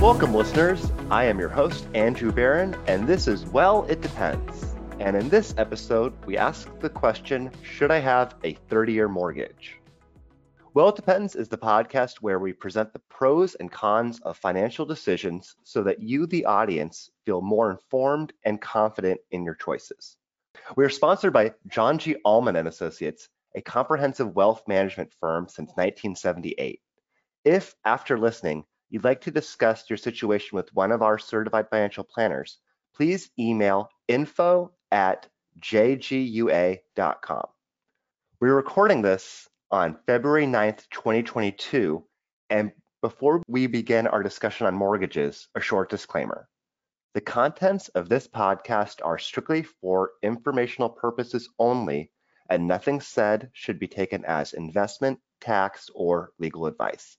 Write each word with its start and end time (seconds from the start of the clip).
Welcome, 0.00 0.32
listeners. 0.32 0.92
I 1.10 1.24
am 1.24 1.40
your 1.40 1.48
host, 1.48 1.88
Andrew 1.92 2.30
Barron, 2.30 2.76
and 2.86 3.08
this 3.08 3.26
is 3.26 3.44
Well, 3.46 3.84
It 3.86 4.00
Depends. 4.00 4.76
And 5.00 5.16
in 5.16 5.28
this 5.28 5.54
episode, 5.58 6.14
we 6.24 6.38
ask 6.38 6.70
the 6.78 6.88
question 6.88 7.50
Should 7.64 7.90
I 7.90 7.98
have 7.98 8.36
a 8.44 8.54
30 8.54 8.92
year 8.92 9.08
mortgage? 9.08 9.76
Well, 10.72 10.90
It 10.90 10.94
Depends 10.94 11.34
is 11.34 11.48
the 11.48 11.58
podcast 11.58 12.18
where 12.20 12.38
we 12.38 12.52
present 12.52 12.92
the 12.92 13.00
pros 13.10 13.56
and 13.56 13.72
cons 13.72 14.20
of 14.20 14.36
financial 14.36 14.86
decisions 14.86 15.56
so 15.64 15.82
that 15.82 16.00
you, 16.00 16.26
the 16.26 16.44
audience, 16.44 17.10
feel 17.26 17.42
more 17.42 17.68
informed 17.68 18.32
and 18.44 18.60
confident 18.60 19.20
in 19.32 19.44
your 19.44 19.56
choices. 19.56 20.16
We 20.76 20.84
are 20.84 20.90
sponsored 20.90 21.32
by 21.32 21.54
John 21.66 21.98
G. 21.98 22.14
Ullman 22.24 22.54
and 22.54 22.68
Associates, 22.68 23.28
a 23.56 23.60
comprehensive 23.60 24.32
wealth 24.36 24.62
management 24.68 25.12
firm 25.18 25.48
since 25.48 25.70
1978. 25.70 26.80
If, 27.44 27.74
after 27.84 28.16
listening, 28.16 28.64
you'd 28.90 29.04
like 29.04 29.20
to 29.22 29.30
discuss 29.30 29.88
your 29.88 29.96
situation 29.96 30.56
with 30.56 30.74
one 30.74 30.92
of 30.92 31.02
our 31.02 31.18
certified 31.18 31.68
financial 31.70 32.04
planners, 32.04 32.58
please 32.94 33.30
email 33.38 33.88
info 34.08 34.72
at 34.90 35.28
jgua.com. 35.60 37.46
We're 38.40 38.54
recording 38.54 39.02
this 39.02 39.48
on 39.70 39.98
February 40.06 40.46
9th, 40.46 40.88
2022, 40.90 42.04
and 42.50 42.72
before 43.02 43.42
we 43.46 43.66
begin 43.66 44.06
our 44.06 44.22
discussion 44.22 44.66
on 44.66 44.74
mortgages, 44.74 45.48
a 45.54 45.60
short 45.60 45.90
disclaimer. 45.90 46.48
The 47.14 47.20
contents 47.20 47.88
of 47.88 48.08
this 48.08 48.28
podcast 48.28 49.04
are 49.04 49.18
strictly 49.18 49.62
for 49.62 50.12
informational 50.22 50.88
purposes 50.88 51.48
only, 51.58 52.12
and 52.48 52.66
nothing 52.66 53.00
said 53.00 53.50
should 53.52 53.78
be 53.78 53.88
taken 53.88 54.24
as 54.24 54.52
investment, 54.52 55.18
tax, 55.40 55.90
or 55.94 56.32
legal 56.38 56.66
advice. 56.66 57.16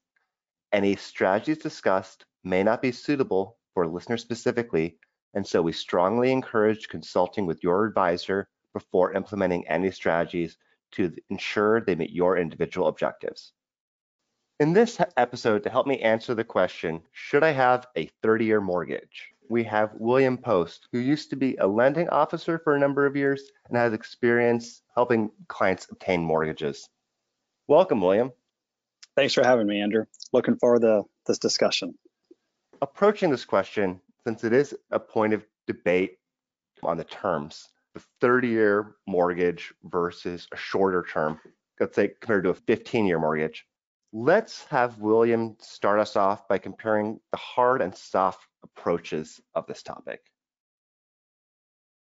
Any 0.72 0.96
strategies 0.96 1.58
discussed 1.58 2.26
may 2.44 2.64
not 2.64 2.82
be 2.82 2.92
suitable 2.92 3.58
for 3.74 3.88
listeners 3.88 4.22
specifically, 4.22 4.98
and 5.34 5.46
so 5.46 5.62
we 5.62 5.72
strongly 5.72 6.32
encourage 6.32 6.90
consulting 6.90 7.46
with 7.46 7.64
your 7.64 7.86
advisor 7.86 8.50
before 8.74 9.14
implementing 9.14 9.68
any 9.68 9.92
strategies 9.92 10.58
to 10.92 11.16
ensure 11.30 11.82
they 11.82 11.96
meet 11.96 12.12
your 12.12 12.38
individual 12.38 12.88
objectives. 12.88 13.54
In 14.60 14.74
this 14.74 15.00
episode, 15.18 15.64
to 15.64 15.70
help 15.70 15.88
me 15.88 16.00
answer 16.00 16.36
the 16.36 16.44
question, 16.44 17.02
should 17.12 17.44
I 17.44 17.52
have 17.52 17.88
a 17.96 18.10
30 18.22 18.46
year 18.46 18.62
mortgage? 18.62 19.34
we 19.50 19.64
have 19.64 19.96
William 19.96 20.38
Post, 20.38 20.88
who 20.92 21.00
used 21.00 21.32
to 21.32 21.36
be 21.36 21.56
a 21.58 21.68
lending 21.68 22.08
officer 22.10 22.60
for 22.60 22.76
a 22.76 22.80
number 22.80 23.06
of 23.06 23.16
years 23.16 23.42
and 23.68 23.78
has 23.78 23.94
experience 23.94 24.84
helping 24.96 25.32
clients 25.48 25.88
obtain 25.90 26.24
mortgages. 26.24 26.88
Welcome, 27.68 28.02
William. 28.02 28.32
Thanks 29.20 29.34
for 29.34 29.44
having 29.44 29.68
me, 29.68 29.82
Andrew. 29.82 30.06
Looking 30.32 30.56
forward 30.56 30.84
to 30.84 31.04
this 31.26 31.40
discussion. 31.40 31.94
Approaching 32.82 33.30
this 33.30 33.44
question, 33.44 34.00
since 34.26 34.46
it 34.46 34.54
is 34.54 34.74
a 34.92 35.00
point 35.02 35.34
of 35.34 35.46
debate 35.68 36.20
on 36.84 36.96
the 36.96 37.04
terms, 37.04 37.68
the 37.94 38.02
30 38.22 38.48
year 38.48 38.96
mortgage 39.08 39.74
versus 39.84 40.48
a 40.54 40.56
shorter 40.56 41.04
term, 41.04 41.38
let's 41.82 41.98
say 41.98 42.14
compared 42.22 42.46
to 42.46 42.52
a 42.52 42.54
15 42.54 43.06
year 43.06 43.20
mortgage, 43.20 43.66
let's 44.14 44.64
have 44.68 45.00
William 45.00 45.58
start 45.60 46.00
us 46.00 46.16
off 46.16 46.48
by 46.48 46.58
comparing 46.58 47.20
the 47.34 47.38
hard 47.38 47.82
and 47.82 47.94
soft 47.94 48.48
approaches 48.64 49.42
of 49.54 49.68
this 49.68 49.84
topic. 49.84 50.22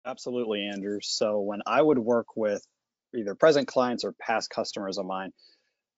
Absolutely, 0.06 0.66
Andrew. 0.73 1.00
So 1.02 1.42
when 1.42 1.59
I 1.67 1.81
would 1.81 2.00
work 2.00 2.38
with 2.38 2.66
either 3.14 3.36
present 3.36 3.67
clients 3.67 4.06
or 4.06 4.14
past 4.22 4.50
customers 4.50 4.98
of 4.98 5.06
mine, 5.06 5.33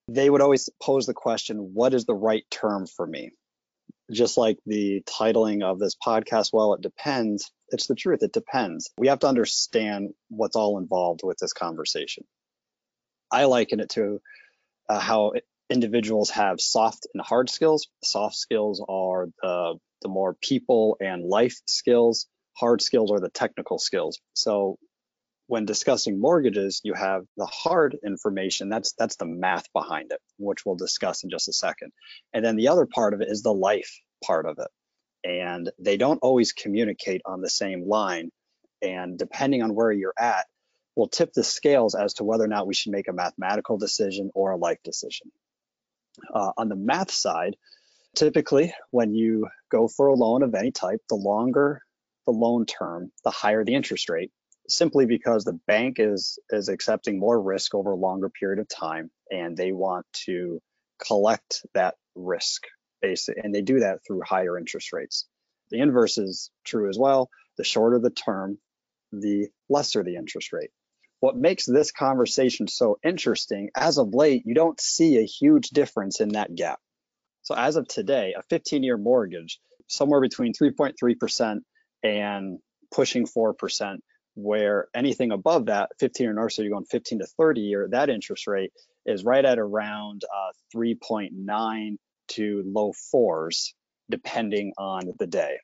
they 0.08 0.28
would 0.28 0.40
always 0.40 0.68
pose 0.80 1.06
the 1.06 1.14
question, 1.14 1.70
what 1.74 1.94
is 1.94 2.04
the 2.04 2.14
right 2.14 2.44
term 2.50 2.86
for 2.86 3.06
me? 3.06 3.30
Just 4.10 4.36
like 4.36 4.58
the 4.66 5.02
titling 5.06 5.62
of 5.62 5.78
this 5.78 5.96
podcast, 5.96 6.50
well, 6.52 6.74
it 6.74 6.82
depends. 6.82 7.50
It's 7.68 7.86
the 7.86 7.94
truth, 7.94 8.22
it 8.22 8.32
depends. 8.32 8.90
We 8.98 9.08
have 9.08 9.20
to 9.20 9.28
understand 9.28 10.10
what's 10.28 10.56
all 10.56 10.78
involved 10.78 11.20
with 11.22 11.38
this 11.38 11.52
conversation. 11.52 12.24
I 13.30 13.44
liken 13.44 13.80
it 13.80 13.90
to 13.90 14.20
uh, 14.88 15.00
how 15.00 15.32
individuals 15.70 16.30
have 16.30 16.60
soft 16.60 17.06
and 17.14 17.22
hard 17.24 17.48
skills. 17.48 17.88
Soft 18.04 18.36
skills 18.36 18.84
are 18.86 19.28
the, 19.42 19.78
the 20.02 20.08
more 20.08 20.34
people 20.34 20.96
and 21.00 21.24
life 21.24 21.56
skills. 21.66 22.26
Hard 22.58 22.82
skills 22.82 23.10
are 23.10 23.20
the 23.20 23.30
technical 23.30 23.78
skills. 23.78 24.20
So 24.34 24.76
when 25.46 25.64
discussing 25.64 26.20
mortgages, 26.20 26.80
you 26.84 26.94
have 26.94 27.24
the 27.36 27.46
hard 27.46 27.96
information. 28.04 28.68
That's 28.68 28.92
that's 28.92 29.16
the 29.16 29.26
math 29.26 29.72
behind 29.72 30.12
it, 30.12 30.20
which 30.38 30.64
we'll 30.64 30.76
discuss 30.76 31.24
in 31.24 31.30
just 31.30 31.48
a 31.48 31.52
second. 31.52 31.92
And 32.32 32.44
then 32.44 32.56
the 32.56 32.68
other 32.68 32.86
part 32.86 33.14
of 33.14 33.20
it 33.20 33.28
is 33.28 33.42
the 33.42 33.52
life 33.52 34.00
part 34.24 34.46
of 34.46 34.58
it. 34.58 34.68
And 35.28 35.70
they 35.78 35.96
don't 35.96 36.20
always 36.22 36.52
communicate 36.52 37.22
on 37.24 37.40
the 37.40 37.50
same 37.50 37.86
line. 37.86 38.30
And 38.80 39.18
depending 39.18 39.62
on 39.62 39.74
where 39.74 39.92
you're 39.92 40.14
at, 40.18 40.46
will 40.96 41.08
tip 41.08 41.32
the 41.32 41.44
scales 41.44 41.94
as 41.94 42.14
to 42.14 42.24
whether 42.24 42.44
or 42.44 42.48
not 42.48 42.66
we 42.66 42.74
should 42.74 42.92
make 42.92 43.08
a 43.08 43.12
mathematical 43.12 43.78
decision 43.78 44.30
or 44.34 44.52
a 44.52 44.56
life 44.56 44.78
decision. 44.84 45.30
Uh, 46.32 46.52
on 46.56 46.68
the 46.68 46.76
math 46.76 47.10
side, 47.10 47.56
typically 48.14 48.74
when 48.90 49.14
you 49.14 49.48
go 49.70 49.88
for 49.88 50.08
a 50.08 50.14
loan 50.14 50.42
of 50.42 50.54
any 50.54 50.70
type, 50.70 51.00
the 51.08 51.14
longer 51.14 51.80
the 52.26 52.32
loan 52.32 52.66
term, 52.66 53.10
the 53.24 53.30
higher 53.30 53.64
the 53.64 53.74
interest 53.74 54.08
rate, 54.08 54.30
simply 54.68 55.06
because 55.06 55.44
the 55.44 55.58
bank 55.66 55.96
is 55.98 56.38
is 56.50 56.68
accepting 56.68 57.18
more 57.18 57.40
risk 57.40 57.74
over 57.74 57.92
a 57.92 57.96
longer 57.96 58.28
period 58.28 58.58
of 58.58 58.68
time 58.68 59.10
and 59.30 59.56
they 59.56 59.72
want 59.72 60.06
to 60.12 60.60
collect 61.06 61.64
that 61.74 61.94
risk 62.14 62.62
and 63.02 63.52
they 63.52 63.62
do 63.62 63.80
that 63.80 63.98
through 64.06 64.20
higher 64.24 64.56
interest 64.56 64.92
rates. 64.92 65.26
The 65.70 65.80
inverse 65.80 66.18
is 66.18 66.50
true 66.64 66.88
as 66.88 66.96
well. 66.96 67.30
The 67.56 67.64
shorter 67.64 67.98
the 67.98 68.10
term, 68.10 68.58
the 69.10 69.48
lesser 69.68 70.04
the 70.04 70.16
interest 70.16 70.52
rate 70.52 70.70
what 71.22 71.36
makes 71.36 71.64
this 71.64 71.92
conversation 71.92 72.66
so 72.66 72.98
interesting, 73.04 73.70
as 73.76 73.96
of 73.96 74.12
late, 74.12 74.42
you 74.44 74.54
don't 74.54 74.80
see 74.80 75.18
a 75.18 75.24
huge 75.24 75.68
difference 75.68 76.20
in 76.20 76.30
that 76.30 76.52
gap. 76.52 76.80
So 77.42 77.54
as 77.54 77.76
of 77.76 77.86
today, 77.86 78.34
a 78.36 78.42
15 78.50 78.82
year 78.82 78.96
mortgage, 78.96 79.60
somewhere 79.86 80.20
between 80.20 80.52
3.3% 80.52 81.60
and 82.02 82.58
pushing 82.92 83.24
4%, 83.24 83.98
where 84.34 84.88
anything 84.94 85.32
above 85.32 85.66
that, 85.66 85.90
15 85.98 86.28
or 86.28 86.32
north, 86.32 86.52
so 86.52 86.62
you're 86.62 86.70
going 86.70 86.84
15 86.84 87.20
to 87.20 87.26
30 87.26 87.60
year, 87.60 87.88
that 87.90 88.10
interest 88.10 88.46
rate 88.46 88.72
is 89.04 89.24
right 89.24 89.44
at 89.44 89.58
around 89.58 90.22
uh, 90.24 90.52
3.9 90.74 91.96
to 92.28 92.62
low 92.66 92.92
fours, 93.10 93.74
depending 94.10 94.72
on 94.78 95.12
the 95.18 95.26
day. 95.26 95.58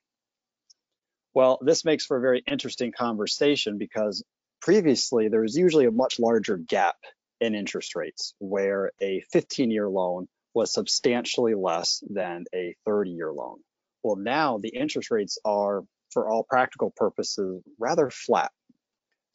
Well, 1.34 1.59
this 1.62 1.84
makes 1.84 2.05
for 2.05 2.17
a 2.17 2.21
very 2.21 2.43
interesting 2.47 2.93
conversation 2.93 3.78
because 3.78 4.25
previously 4.61 5.28
there 5.28 5.43
was 5.43 5.57
usually 5.57 5.87
a 5.87 5.91
much 5.91 6.19
larger 6.19 6.57
gap 6.57 6.97
in 7.41 7.55
interest 7.55 7.95
rates 7.95 8.34
where 8.39 8.91
a 9.01 9.23
15 9.33 9.71
year 9.71 9.89
loan 9.89 10.27
was 10.55 10.73
substantially 10.73 11.55
less 11.55 12.03
than 12.09 12.45
a 12.55 12.75
30 12.84 13.11
year 13.11 13.33
loan. 13.33 13.59
Well, 14.03 14.17
now 14.17 14.59
the 14.59 14.71
interest 14.71 15.11
rates 15.11 15.39
are, 15.45 15.84
for 16.12 16.28
all 16.28 16.45
practical 16.49 16.93
purposes, 16.97 17.62
rather 17.78 18.11
flat. 18.11 18.51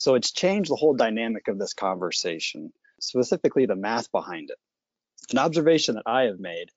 So 0.04 0.16
it's 0.16 0.34
changed 0.34 0.70
the 0.70 0.76
whole 0.76 0.96
dynamic 0.96 1.48
of 1.48 1.58
this 1.58 1.74
conversation, 1.74 2.74
specifically 3.00 3.68
the 3.68 3.78
math 3.78 4.12
behind 4.12 4.50
it. 4.50 4.58
An 5.32 5.38
observation 5.38 5.96
that 5.96 6.04
I 6.06 6.24
have 6.24 6.42
made 6.42 6.68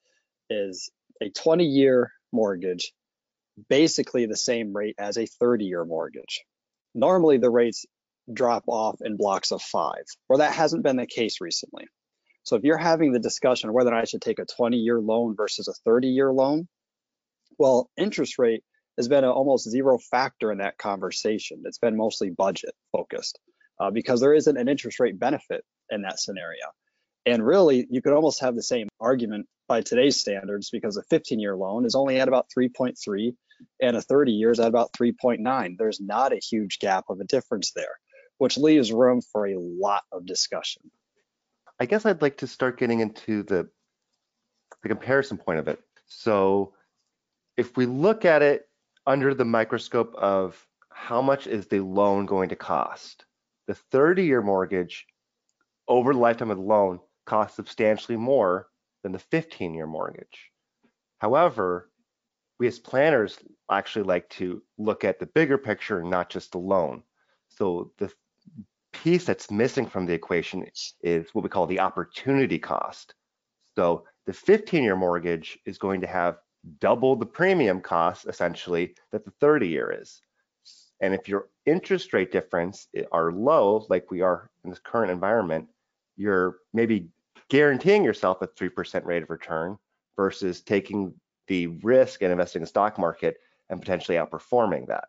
is 0.48 0.92
a 1.20 1.30
20 1.30 1.64
year 1.64 2.12
mortgage, 2.30 2.92
basically 3.68 4.26
the 4.26 4.36
same 4.36 4.72
rate 4.76 4.94
as 4.96 5.16
a 5.16 5.26
30 5.26 5.64
year 5.64 5.84
mortgage. 5.84 6.44
Normally, 6.94 7.38
the 7.38 7.50
rates 7.50 7.84
drop 8.32 8.62
off 8.68 9.00
in 9.00 9.16
blocks 9.16 9.50
of 9.50 9.60
five, 9.60 10.04
or 10.28 10.38
that 10.38 10.54
hasn't 10.54 10.84
been 10.84 10.94
the 10.94 11.04
case 11.04 11.40
recently. 11.40 11.88
So 12.44 12.54
if 12.54 12.62
you're 12.62 12.78
having 12.78 13.10
the 13.10 13.18
discussion 13.18 13.72
whether 13.72 13.90
or 13.90 13.94
not 13.94 14.02
I 14.02 14.04
should 14.04 14.22
take 14.22 14.38
a 14.38 14.44
20 14.44 14.76
year 14.76 15.00
loan 15.00 15.34
versus 15.34 15.66
a 15.66 15.74
30 15.84 16.06
year 16.06 16.30
loan, 16.32 16.68
well, 17.58 17.90
interest 17.96 18.38
rate 18.38 18.62
has 18.96 19.08
been 19.08 19.24
an 19.24 19.30
almost 19.30 19.68
zero 19.68 19.98
factor 19.98 20.52
in 20.52 20.58
that 20.58 20.78
conversation. 20.78 21.62
It's 21.64 21.78
been 21.78 21.96
mostly 21.96 22.30
budget 22.30 22.74
focused 22.92 23.38
uh, 23.80 23.90
because 23.90 24.20
there 24.20 24.34
isn't 24.34 24.56
an 24.56 24.68
interest 24.68 25.00
rate 25.00 25.18
benefit 25.18 25.64
in 25.90 26.02
that 26.02 26.18
scenario. 26.18 26.64
And 27.26 27.44
really, 27.44 27.86
you 27.90 28.00
could 28.00 28.12
almost 28.12 28.40
have 28.40 28.54
the 28.54 28.62
same 28.62 28.88
argument 29.00 29.46
by 29.68 29.80
today's 29.80 30.20
standards 30.20 30.70
because 30.70 30.96
a 30.96 31.02
15 31.04 31.40
year 31.40 31.56
loan 31.56 31.84
is 31.84 31.94
only 31.94 32.20
at 32.20 32.28
about 32.28 32.46
3.3 32.56 33.34
and 33.82 33.96
a 33.96 34.02
30 34.02 34.32
years 34.32 34.60
at 34.60 34.68
about 34.68 34.92
3.9. 34.92 35.76
There's 35.76 36.00
not 36.00 36.32
a 36.32 36.36
huge 36.38 36.78
gap 36.78 37.04
of 37.08 37.20
a 37.20 37.24
difference 37.24 37.72
there 37.72 37.96
which 38.38 38.58
leaves 38.58 38.92
room 38.92 39.20
for 39.20 39.46
a 39.46 39.58
lot 39.58 40.02
of 40.12 40.26
discussion. 40.26 40.82
I 41.80 41.86
guess 41.86 42.06
I'd 42.06 42.22
like 42.22 42.38
to 42.38 42.46
start 42.46 42.78
getting 42.78 43.00
into 43.00 43.42
the 43.42 43.68
the 44.82 44.88
comparison 44.88 45.38
point 45.38 45.58
of 45.58 45.68
it. 45.68 45.80
So 46.06 46.74
if 47.56 47.76
we 47.76 47.86
look 47.86 48.24
at 48.24 48.42
it 48.42 48.65
under 49.06 49.34
the 49.34 49.44
microscope 49.44 50.14
of 50.16 50.66
how 50.90 51.22
much 51.22 51.46
is 51.46 51.66
the 51.66 51.80
loan 51.80 52.26
going 52.26 52.48
to 52.48 52.56
cost, 52.56 53.24
the 53.66 53.74
30 53.74 54.24
year 54.24 54.42
mortgage 54.42 55.06
over 55.88 56.12
the 56.12 56.18
lifetime 56.18 56.50
of 56.50 56.56
the 56.56 56.62
loan 56.62 57.00
costs 57.26 57.56
substantially 57.56 58.16
more 58.16 58.68
than 59.02 59.12
the 59.12 59.18
15 59.18 59.74
year 59.74 59.86
mortgage. 59.86 60.50
However, 61.18 61.90
we 62.58 62.66
as 62.66 62.78
planners 62.78 63.38
actually 63.70 64.04
like 64.04 64.28
to 64.30 64.62
look 64.78 65.04
at 65.04 65.18
the 65.18 65.26
bigger 65.26 65.58
picture, 65.58 66.00
and 66.00 66.10
not 66.10 66.30
just 66.30 66.52
the 66.52 66.58
loan. 66.58 67.02
So 67.48 67.92
the 67.98 68.10
piece 68.92 69.24
that's 69.24 69.50
missing 69.50 69.86
from 69.86 70.06
the 70.06 70.14
equation 70.14 70.66
is 71.02 71.28
what 71.34 71.42
we 71.42 71.50
call 71.50 71.66
the 71.66 71.80
opportunity 71.80 72.58
cost. 72.58 73.14
So 73.74 74.04
the 74.24 74.32
15 74.32 74.82
year 74.82 74.96
mortgage 74.96 75.58
is 75.66 75.78
going 75.78 76.00
to 76.00 76.06
have 76.06 76.38
double 76.80 77.16
the 77.16 77.26
premium 77.26 77.80
cost 77.80 78.26
essentially 78.26 78.94
that 79.12 79.24
the 79.24 79.32
30 79.40 79.68
year 79.68 79.96
is. 80.00 80.20
And 81.00 81.14
if 81.14 81.28
your 81.28 81.48
interest 81.66 82.12
rate 82.12 82.32
difference 82.32 82.88
eh, 82.94 83.04
are 83.12 83.32
low, 83.32 83.86
like 83.88 84.10
we 84.10 84.22
are 84.22 84.50
in 84.64 84.70
this 84.70 84.78
current 84.78 85.10
environment, 85.10 85.68
you're 86.16 86.56
maybe 86.72 87.08
guaranteeing 87.48 88.02
yourself 88.02 88.42
a 88.42 88.48
3% 88.48 89.04
rate 89.04 89.22
of 89.22 89.30
return 89.30 89.78
versus 90.16 90.62
taking 90.62 91.14
the 91.48 91.66
risk 91.66 92.22
and 92.22 92.32
investing 92.32 92.60
in 92.60 92.64
the 92.64 92.68
stock 92.68 92.98
market 92.98 93.36
and 93.68 93.80
potentially 93.80 94.16
outperforming 94.16 94.88
that. 94.88 95.04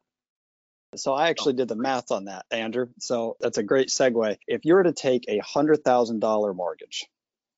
So 0.96 1.14
I 1.14 1.30
actually 1.30 1.54
did 1.54 1.68
the 1.68 1.76
math 1.76 2.12
on 2.12 2.26
that, 2.26 2.46
Andrew. 2.52 2.88
So 3.00 3.38
that's 3.40 3.58
a 3.58 3.64
great 3.64 3.90
segue. 3.90 4.38
If 4.48 4.66
you 4.66 4.74
were 4.74 4.84
to 4.84 4.94
take 4.94 5.26
a 5.28 5.40
$100,000 5.40 6.56
mortgage 6.56 7.08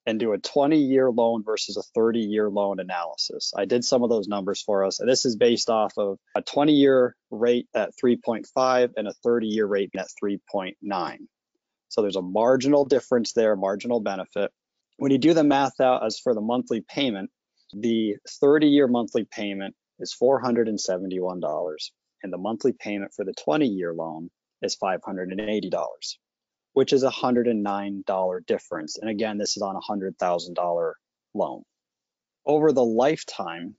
and 0.09 0.19
do 0.19 0.33
a 0.33 0.39
20 0.39 0.75
year 0.75 1.11
loan 1.11 1.43
versus 1.43 1.77
a 1.77 1.83
30 1.93 2.21
year 2.21 2.49
loan 2.49 2.79
analysis. 2.79 3.53
I 3.55 3.65
did 3.65 3.85
some 3.85 4.01
of 4.01 4.09
those 4.09 4.27
numbers 4.27 4.59
for 4.59 4.83
us. 4.83 4.99
And 4.99 5.07
this 5.07 5.23
is 5.23 5.35
based 5.35 5.69
off 5.69 5.93
of 5.99 6.17
a 6.35 6.41
20 6.41 6.73
year 6.73 7.15
rate 7.29 7.67
at 7.75 7.91
3.5 8.03 8.89
and 8.97 9.07
a 9.07 9.13
30 9.23 9.47
year 9.47 9.67
rate 9.67 9.91
at 9.95 10.07
3.9. 10.21 11.17
So 11.89 12.01
there's 12.01 12.15
a 12.15 12.23
marginal 12.23 12.85
difference 12.85 13.33
there, 13.33 13.55
marginal 13.55 13.99
benefit. 13.99 14.51
When 14.97 15.11
you 15.11 15.19
do 15.19 15.35
the 15.35 15.43
math 15.43 15.79
out 15.79 16.03
as 16.03 16.17
for 16.17 16.33
the 16.33 16.41
monthly 16.41 16.81
payment, 16.81 17.29
the 17.71 18.15
30 18.41 18.65
year 18.65 18.87
monthly 18.87 19.25
payment 19.25 19.75
is 19.99 20.15
$471 20.19 21.91
and 22.23 22.33
the 22.33 22.37
monthly 22.39 22.73
payment 22.73 23.11
for 23.15 23.23
the 23.23 23.33
20 23.43 23.67
year 23.67 23.93
loan 23.93 24.31
is 24.63 24.75
$580 24.75 25.69
which 26.73 26.93
is 26.93 27.03
a 27.03 27.09
$109 27.09 28.45
difference. 28.45 28.97
And 28.97 29.09
again, 29.09 29.37
this 29.37 29.57
is 29.57 29.63
on 29.63 29.75
a 29.75 29.79
$100,000 29.79 30.93
loan. 31.33 31.63
Over 32.45 32.71
the 32.71 32.83
lifetime 32.85 33.75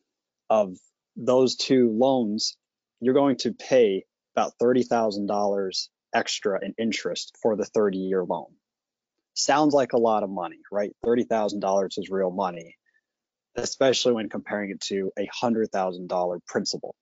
of 0.49 0.77
those 1.17 1.57
two 1.57 1.91
loans, 1.91 2.57
you're 3.01 3.15
going 3.15 3.37
to 3.39 3.53
pay 3.53 4.05
about 4.37 4.53
$30,000 4.63 5.89
extra 6.15 6.65
in 6.65 6.75
interest 6.79 7.37
for 7.43 7.57
the 7.57 7.65
30 7.65 7.99
year 7.99 8.25
loan. 8.25 8.47
Sounds 9.35 9.75
like 9.75 9.93
a 9.93 9.99
lot 9.99 10.23
of 10.23 10.31
money, 10.31 10.59
right? 10.71 10.93
$30,000 11.05 11.99
is 11.99 12.11
real 12.11 12.31
money, 12.31 12.77
especially 13.57 14.13
when 14.13 14.29
comparing 14.29 14.71
it 14.71 14.81
to 14.81 15.11
a 15.19 15.29
$100,000 15.43 16.47
principal. 16.47 16.95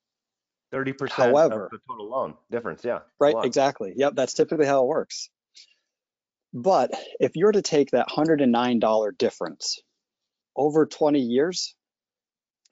30% 0.72 1.10
However, 1.10 1.64
of 1.64 1.70
the 1.70 1.78
total 1.88 2.10
loan 2.10 2.34
difference, 2.50 2.84
yeah. 2.84 3.00
Right, 3.18 3.34
exactly. 3.42 3.94
Yep, 3.96 4.14
that's 4.14 4.34
typically 4.34 4.66
how 4.66 4.84
it 4.84 4.86
works. 4.86 5.30
But 6.52 6.92
if 7.20 7.36
you're 7.36 7.52
to 7.52 7.62
take 7.62 7.90
that 7.90 8.08
$109 8.08 9.18
difference 9.18 9.80
over 10.56 10.86
20 10.86 11.20
years 11.20 11.74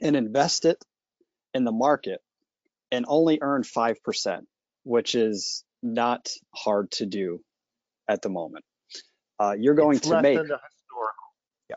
and 0.00 0.16
invest 0.16 0.64
it 0.64 0.82
in 1.54 1.64
the 1.64 1.72
market 1.72 2.20
and 2.90 3.04
only 3.08 3.38
earn 3.42 3.62
5%, 3.62 4.40
which 4.84 5.14
is 5.14 5.64
not 5.82 6.28
hard 6.54 6.90
to 6.92 7.06
do 7.06 7.40
at 8.08 8.22
the 8.22 8.28
moment, 8.28 8.64
uh, 9.38 9.54
you're 9.58 9.74
going 9.74 9.98
it's 9.98 10.08
to 10.08 10.22
make. 10.22 10.38
Yeah. 11.68 11.76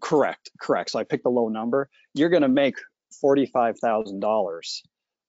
Correct, 0.00 0.50
correct. 0.60 0.90
So 0.90 0.98
I 0.98 1.04
picked 1.04 1.26
a 1.26 1.30
low 1.30 1.48
number. 1.48 1.88
You're 2.14 2.28
going 2.28 2.42
to 2.42 2.48
make 2.48 2.76
$45,000 3.24 4.80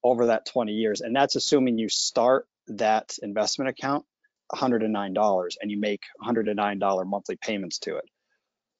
over 0.03 0.27
that 0.27 0.45
20 0.45 0.71
years. 0.71 1.01
And 1.01 1.15
that's 1.15 1.35
assuming 1.35 1.77
you 1.77 1.89
start 1.89 2.47
that 2.67 3.17
investment 3.21 3.69
account 3.69 4.06
$109 4.53 5.53
and 5.62 5.71
you 5.71 5.80
make 5.80 6.01
$109 6.24 7.06
monthly 7.07 7.38
payments 7.38 7.80
to 7.80 7.98
it. 7.98 8.06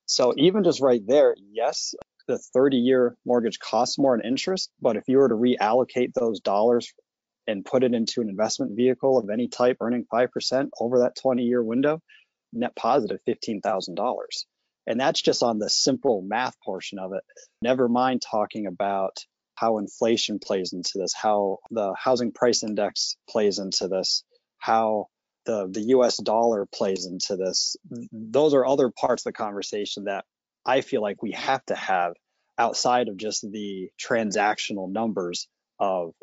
So 0.06 0.34
even 0.38 0.64
just 0.64 0.82
right 0.82 1.02
there, 1.06 1.36
yes, 1.52 1.94
the 2.28 2.38
30 2.38 2.78
year 2.78 3.16
mortgage 3.26 3.60
costs 3.60 3.98
more 3.98 4.16
in 4.16 4.26
interest, 4.26 4.70
but 4.82 4.96
if 4.98 5.04
you 5.08 5.18
were 5.18 5.30
to 5.30 5.36
reallocate 5.36 6.14
those 6.14 6.40
dollars 6.40 6.94
and 7.48 7.66
put 7.66 7.84
it 7.84 7.94
into 7.94 8.22
an 8.22 8.30
investment 8.30 8.76
vehicle 8.76 9.18
of 9.18 9.30
any 9.30 9.48
type 9.48 9.78
earning 9.82 10.06
5% 10.12 10.70
over 10.80 11.00
that 11.00 11.16
20 11.16 11.44
year 11.44 11.64
window, 11.64 12.02
net 12.54 12.76
positive 12.76 13.20
$15,000. 13.28 13.96
And 14.88 15.00
that's 15.00 15.22
just 15.22 15.44
on 15.44 15.60
the 15.60 15.70
simple 15.70 16.22
math 16.22 16.60
portion 16.64 17.00
of 17.00 17.14
it. 17.14 17.24
Never 17.62 17.88
mind 17.88 18.22
talking 18.22 18.66
about 18.68 19.18
how 19.56 19.78
inflation 19.78 20.40
plays 20.40 20.74
into 20.74 20.94
this, 20.96 21.14
how 21.14 21.60
the 21.70 21.94
housing 21.98 22.32
price 22.32 22.64
index 22.64 23.16
plays 23.30 23.60
into 23.60 23.88
this, 23.88 24.24
how 24.58 25.08
the 25.52 25.68
the 25.68 25.88
US 25.96 26.18
dollar 26.18 26.66
plays 26.66 27.06
into 27.06 27.36
this. 27.36 27.76
Those 28.12 28.54
are 28.54 28.66
other 28.66 28.90
parts 28.90 29.26
of 29.26 29.34
the 29.34 29.38
conversation 29.38 30.06
that 30.06 30.26
I 30.66 30.82
feel 30.82 31.02
like 31.02 31.22
we 31.22 31.32
have 31.32 31.66
to 31.66 31.76
have 31.76 32.14
outside 32.58 33.10
of 33.10 33.18
just 33.18 33.42
the 33.50 33.90
transactional 34.00 34.92
numbers 34.92 35.48
of 35.80 36.14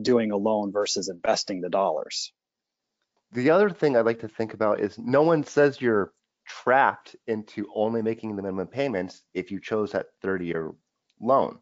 doing 0.00 0.30
a 0.30 0.36
loan 0.36 0.72
versus 0.72 1.08
investing 1.08 1.60
the 1.60 1.70
dollars. 1.70 2.32
The 3.32 3.50
other 3.50 3.70
thing 3.70 3.96
I'd 3.96 4.06
like 4.06 4.20
to 4.20 4.28
think 4.28 4.54
about 4.54 4.80
is 4.80 4.98
no 4.98 5.22
one 5.22 5.44
says 5.44 5.80
you're 5.80 6.12
trapped 6.46 7.16
into 7.26 7.66
only 7.74 8.02
making 8.02 8.36
the 8.36 8.42
minimum 8.42 8.66
payments 8.66 9.22
if 9.34 9.50
you 9.50 9.60
chose 9.60 9.92
that 9.92 10.06
30 10.22 10.46
year 10.46 10.72
loan, 11.20 11.58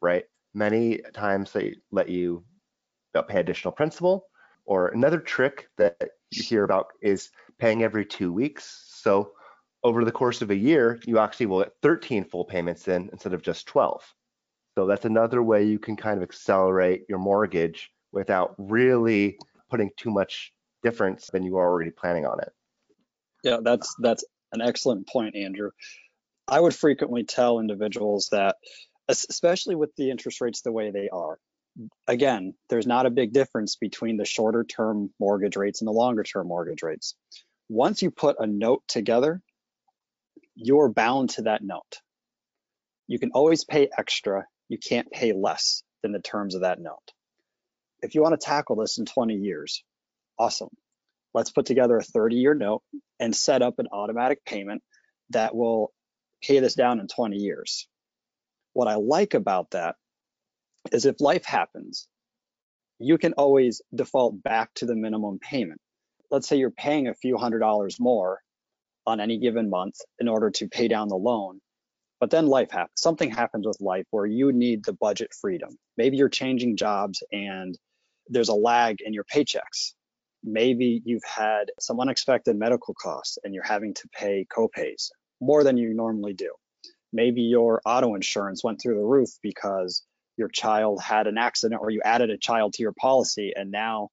right? 0.00 0.24
Many 0.54 0.98
times 1.14 1.52
they 1.52 1.76
let 1.90 2.08
you 2.08 2.44
pay 3.28 3.40
additional 3.40 3.72
principal 3.72 4.26
or 4.64 4.88
another 4.88 5.18
trick 5.18 5.68
that 5.78 5.96
you 6.30 6.42
hear 6.42 6.64
about 6.64 6.88
is 7.02 7.30
paying 7.58 7.82
every 7.82 8.04
two 8.04 8.32
weeks. 8.32 8.84
So 8.88 9.32
over 9.82 10.04
the 10.04 10.12
course 10.12 10.42
of 10.42 10.50
a 10.50 10.56
year, 10.56 10.98
you 11.06 11.18
actually 11.18 11.46
will 11.46 11.62
get 11.62 11.74
13 11.82 12.24
full 12.24 12.44
payments 12.44 12.88
in 12.88 13.08
instead 13.12 13.32
of 13.32 13.42
just 13.42 13.66
12. 13.66 14.02
So 14.76 14.86
that's 14.86 15.04
another 15.04 15.42
way 15.42 15.64
you 15.64 15.78
can 15.78 15.96
kind 15.96 16.16
of 16.16 16.22
accelerate 16.22 17.04
your 17.08 17.18
mortgage 17.18 17.90
without 18.12 18.54
really 18.58 19.38
putting 19.70 19.90
too 19.96 20.10
much 20.10 20.52
difference 20.82 21.28
than 21.32 21.42
you 21.42 21.56
are 21.56 21.68
already 21.68 21.90
planning 21.90 22.26
on 22.26 22.40
it. 22.40 22.52
Yeah, 23.42 23.58
that's 23.62 23.94
that's 24.00 24.24
an 24.52 24.60
excellent 24.60 25.08
point, 25.08 25.36
Andrew. 25.36 25.70
I 26.46 26.60
would 26.60 26.74
frequently 26.74 27.24
tell 27.24 27.60
individuals 27.60 28.28
that, 28.32 28.56
especially 29.08 29.74
with 29.74 29.94
the 29.96 30.10
interest 30.10 30.40
rates 30.40 30.62
the 30.62 30.72
way 30.72 30.90
they 30.90 31.08
are, 31.08 31.38
again, 32.06 32.54
there's 32.68 32.86
not 32.86 33.06
a 33.06 33.10
big 33.10 33.32
difference 33.32 33.76
between 33.76 34.16
the 34.16 34.24
shorter 34.24 34.64
term 34.64 35.10
mortgage 35.18 35.56
rates 35.56 35.80
and 35.80 35.88
the 35.88 35.92
longer 35.92 36.22
term 36.22 36.48
mortgage 36.48 36.82
rates. 36.82 37.14
Once 37.68 38.02
you 38.02 38.10
put 38.10 38.36
a 38.38 38.46
note 38.46 38.82
together, 38.88 39.42
you're 40.54 40.88
bound 40.88 41.30
to 41.30 41.42
that 41.42 41.62
note. 41.62 42.00
You 43.06 43.18
can 43.18 43.30
always 43.32 43.64
pay 43.64 43.88
extra. 43.96 44.46
You 44.68 44.78
can't 44.78 45.10
pay 45.10 45.32
less 45.32 45.82
than 46.02 46.12
the 46.12 46.20
terms 46.20 46.54
of 46.54 46.62
that 46.62 46.80
note. 46.80 47.12
If 48.00 48.14
you 48.14 48.22
want 48.22 48.38
to 48.38 48.44
tackle 48.44 48.76
this 48.76 48.98
in 48.98 49.06
20 49.06 49.34
years, 49.34 49.82
awesome. 50.38 50.70
Let's 51.34 51.50
put 51.50 51.66
together 51.66 51.96
a 51.96 52.02
30 52.02 52.36
year 52.36 52.54
note 52.54 52.82
and 53.20 53.34
set 53.34 53.62
up 53.62 53.78
an 53.78 53.88
automatic 53.92 54.44
payment 54.44 54.82
that 55.30 55.54
will 55.54 55.92
pay 56.42 56.60
this 56.60 56.74
down 56.74 57.00
in 57.00 57.08
20 57.08 57.36
years. 57.36 57.88
What 58.72 58.88
I 58.88 58.94
like 58.94 59.34
about 59.34 59.72
that 59.72 59.96
is 60.92 61.06
if 61.06 61.20
life 61.20 61.44
happens, 61.44 62.08
you 62.98 63.18
can 63.18 63.32
always 63.34 63.80
default 63.94 64.42
back 64.42 64.74
to 64.74 64.86
the 64.86 64.96
minimum 64.96 65.38
payment. 65.38 65.80
Let's 66.30 66.48
say 66.48 66.56
you're 66.56 66.70
paying 66.70 67.08
a 67.08 67.14
few 67.14 67.36
hundred 67.36 67.60
dollars 67.60 67.98
more 68.00 68.40
on 69.06 69.20
any 69.20 69.38
given 69.38 69.70
month 69.70 69.96
in 70.18 70.28
order 70.28 70.50
to 70.50 70.68
pay 70.68 70.88
down 70.88 71.08
the 71.08 71.16
loan. 71.16 71.60
But 72.20 72.30
then 72.30 72.48
life 72.48 72.70
happens. 72.70 73.00
Something 73.00 73.30
happens 73.30 73.66
with 73.66 73.80
life 73.80 74.06
where 74.10 74.26
you 74.26 74.52
need 74.52 74.84
the 74.84 74.92
budget 74.92 75.32
freedom. 75.40 75.70
Maybe 75.96 76.16
you're 76.16 76.28
changing 76.28 76.76
jobs 76.76 77.22
and 77.32 77.78
there's 78.26 78.48
a 78.48 78.54
lag 78.54 78.96
in 79.00 79.14
your 79.14 79.24
paychecks. 79.24 79.94
Maybe 80.44 81.00
you've 81.04 81.24
had 81.24 81.70
some 81.80 82.00
unexpected 82.00 82.56
medical 82.56 82.94
costs 82.94 83.38
and 83.42 83.54
you're 83.54 83.64
having 83.64 83.94
to 83.94 84.08
pay 84.12 84.46
copays 84.50 85.10
more 85.40 85.64
than 85.64 85.76
you 85.76 85.94
normally 85.94 86.34
do. 86.34 86.52
Maybe 87.12 87.42
your 87.42 87.80
auto 87.86 88.14
insurance 88.14 88.62
went 88.62 88.80
through 88.80 88.96
the 88.96 89.06
roof 89.06 89.30
because 89.42 90.02
your 90.38 90.48
child 90.48 91.02
had 91.02 91.26
an 91.26 91.36
accident 91.36 91.80
or 91.82 91.90
you 91.90 92.00
added 92.04 92.30
a 92.30 92.38
child 92.38 92.72
to 92.74 92.82
your 92.82 92.94
policy 92.98 93.52
and 93.54 93.70
now 93.70 94.08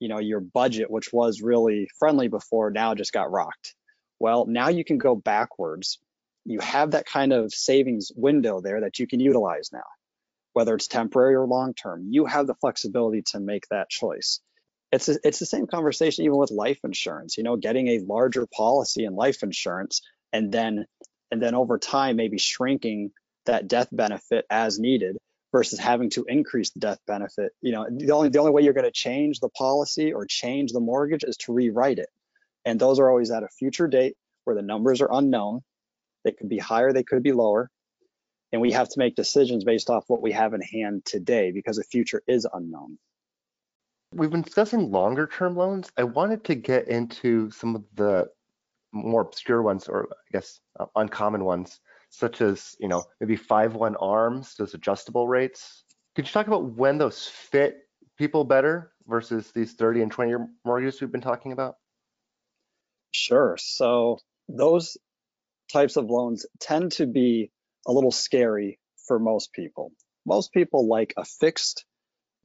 you 0.00 0.08
know 0.08 0.18
your 0.18 0.40
budget 0.40 0.90
which 0.90 1.12
was 1.12 1.42
really 1.42 1.88
friendly 1.98 2.28
before 2.28 2.70
now 2.70 2.94
just 2.94 3.12
got 3.12 3.30
rocked. 3.30 3.74
Well 4.18 4.46
now 4.46 4.68
you 4.68 4.84
can 4.84 4.98
go 4.98 5.14
backwards. 5.14 5.98
You 6.44 6.60
have 6.60 6.92
that 6.92 7.06
kind 7.06 7.32
of 7.32 7.52
savings 7.52 8.10
window 8.14 8.60
there 8.60 8.80
that 8.82 8.98
you 8.98 9.06
can 9.06 9.20
utilize 9.20 9.70
now 9.72 9.84
whether 10.52 10.74
it's 10.74 10.86
temporary 10.86 11.34
or 11.34 11.46
long 11.46 11.74
term 11.74 12.06
you 12.08 12.24
have 12.24 12.46
the 12.46 12.54
flexibility 12.54 13.22
to 13.22 13.40
make 13.40 13.64
that 13.70 13.90
choice. 13.90 14.40
It's 14.92 15.08
a, 15.08 15.18
it's 15.24 15.40
the 15.40 15.46
same 15.46 15.66
conversation 15.66 16.24
even 16.24 16.38
with 16.38 16.50
life 16.50 16.78
insurance 16.84 17.36
you 17.36 17.44
know 17.44 17.56
getting 17.56 17.88
a 17.88 17.98
larger 18.00 18.46
policy 18.46 19.04
in 19.04 19.14
life 19.14 19.42
insurance 19.42 20.00
and 20.32 20.50
then 20.50 20.86
and 21.30 21.42
then 21.42 21.54
over 21.54 21.78
time 21.78 22.16
maybe 22.16 22.38
shrinking 22.38 23.10
that 23.46 23.68
death 23.68 23.88
benefit 23.92 24.44
as 24.50 24.78
needed 24.78 25.16
versus 25.56 25.78
having 25.78 26.10
to 26.10 26.22
increase 26.28 26.68
the 26.68 26.80
death 26.80 26.98
benefit. 27.06 27.52
You 27.62 27.72
know, 27.72 27.86
the 27.90 28.12
only 28.12 28.28
the 28.28 28.40
only 28.40 28.50
way 28.50 28.60
you're 28.60 28.74
going 28.74 28.84
to 28.84 28.90
change 28.90 29.40
the 29.40 29.48
policy 29.48 30.12
or 30.12 30.26
change 30.26 30.72
the 30.72 30.80
mortgage 30.80 31.24
is 31.24 31.38
to 31.38 31.52
rewrite 31.54 31.98
it. 31.98 32.10
And 32.66 32.78
those 32.78 32.98
are 32.98 33.08
always 33.08 33.30
at 33.30 33.42
a 33.42 33.48
future 33.48 33.88
date 33.88 34.16
where 34.44 34.54
the 34.54 34.60
numbers 34.60 35.00
are 35.00 35.08
unknown. 35.10 35.62
They 36.24 36.32
could 36.32 36.50
be 36.50 36.58
higher, 36.58 36.92
they 36.92 37.04
could 37.04 37.22
be 37.22 37.32
lower. 37.32 37.70
And 38.52 38.60
we 38.60 38.72
have 38.72 38.90
to 38.90 38.98
make 38.98 39.16
decisions 39.16 39.64
based 39.64 39.88
off 39.88 40.04
what 40.08 40.20
we 40.20 40.32
have 40.32 40.52
in 40.52 40.60
hand 40.60 41.06
today 41.06 41.52
because 41.52 41.76
the 41.76 41.84
future 41.84 42.22
is 42.26 42.46
unknown. 42.52 42.98
We've 44.12 44.30
been 44.30 44.42
discussing 44.42 44.90
longer 44.90 45.26
term 45.26 45.56
loans. 45.56 45.90
I 45.96 46.04
wanted 46.04 46.44
to 46.44 46.54
get 46.54 46.88
into 46.88 47.50
some 47.50 47.74
of 47.76 47.84
the 47.94 48.28
more 48.92 49.22
obscure 49.22 49.62
ones, 49.62 49.88
or 49.88 50.08
I 50.12 50.32
guess 50.32 50.60
uh, 50.78 50.86
uncommon 50.94 51.44
ones, 51.44 51.80
such 52.10 52.40
as 52.40 52.76
you 52.78 52.88
know 52.88 53.04
maybe 53.20 53.36
five 53.36 53.74
one 53.74 53.96
arms, 53.96 54.54
those 54.56 54.74
adjustable 54.74 55.28
rates. 55.28 55.84
Could 56.14 56.26
you 56.26 56.32
talk 56.32 56.46
about 56.46 56.76
when 56.76 56.98
those 56.98 57.26
fit 57.26 57.76
people 58.16 58.44
better 58.44 58.92
versus 59.06 59.52
these 59.52 59.74
30 59.74 60.02
and 60.02 60.12
20 60.12 60.30
year 60.30 60.48
mortgages 60.64 61.00
we've 61.00 61.12
been 61.12 61.20
talking 61.20 61.52
about? 61.52 61.76
Sure. 63.12 63.56
So 63.58 64.18
those 64.48 64.96
types 65.72 65.96
of 65.96 66.06
loans 66.06 66.46
tend 66.60 66.92
to 66.92 67.06
be 67.06 67.50
a 67.86 67.92
little 67.92 68.10
scary 68.10 68.78
for 69.06 69.18
most 69.18 69.52
people. 69.52 69.92
Most 70.24 70.52
people 70.52 70.88
like 70.88 71.14
a 71.16 71.24
fixed 71.24 71.84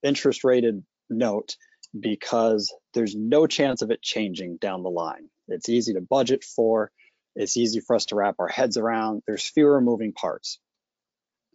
interest 0.03 0.43
rated 0.43 0.83
note 1.09 1.55
because 1.97 2.73
there's 2.93 3.15
no 3.15 3.47
chance 3.47 3.81
of 3.81 3.91
it 3.91 4.01
changing 4.01 4.57
down 4.57 4.83
the 4.83 4.89
line. 4.89 5.29
It's 5.47 5.69
easy 5.69 5.93
to 5.93 6.01
budget 6.01 6.43
for, 6.43 6.91
it's 7.35 7.57
easy 7.57 7.79
for 7.79 7.95
us 7.95 8.05
to 8.07 8.15
wrap 8.15 8.35
our 8.39 8.47
heads 8.47 8.77
around, 8.77 9.23
there's 9.25 9.47
fewer 9.47 9.81
moving 9.81 10.13
parts. 10.13 10.59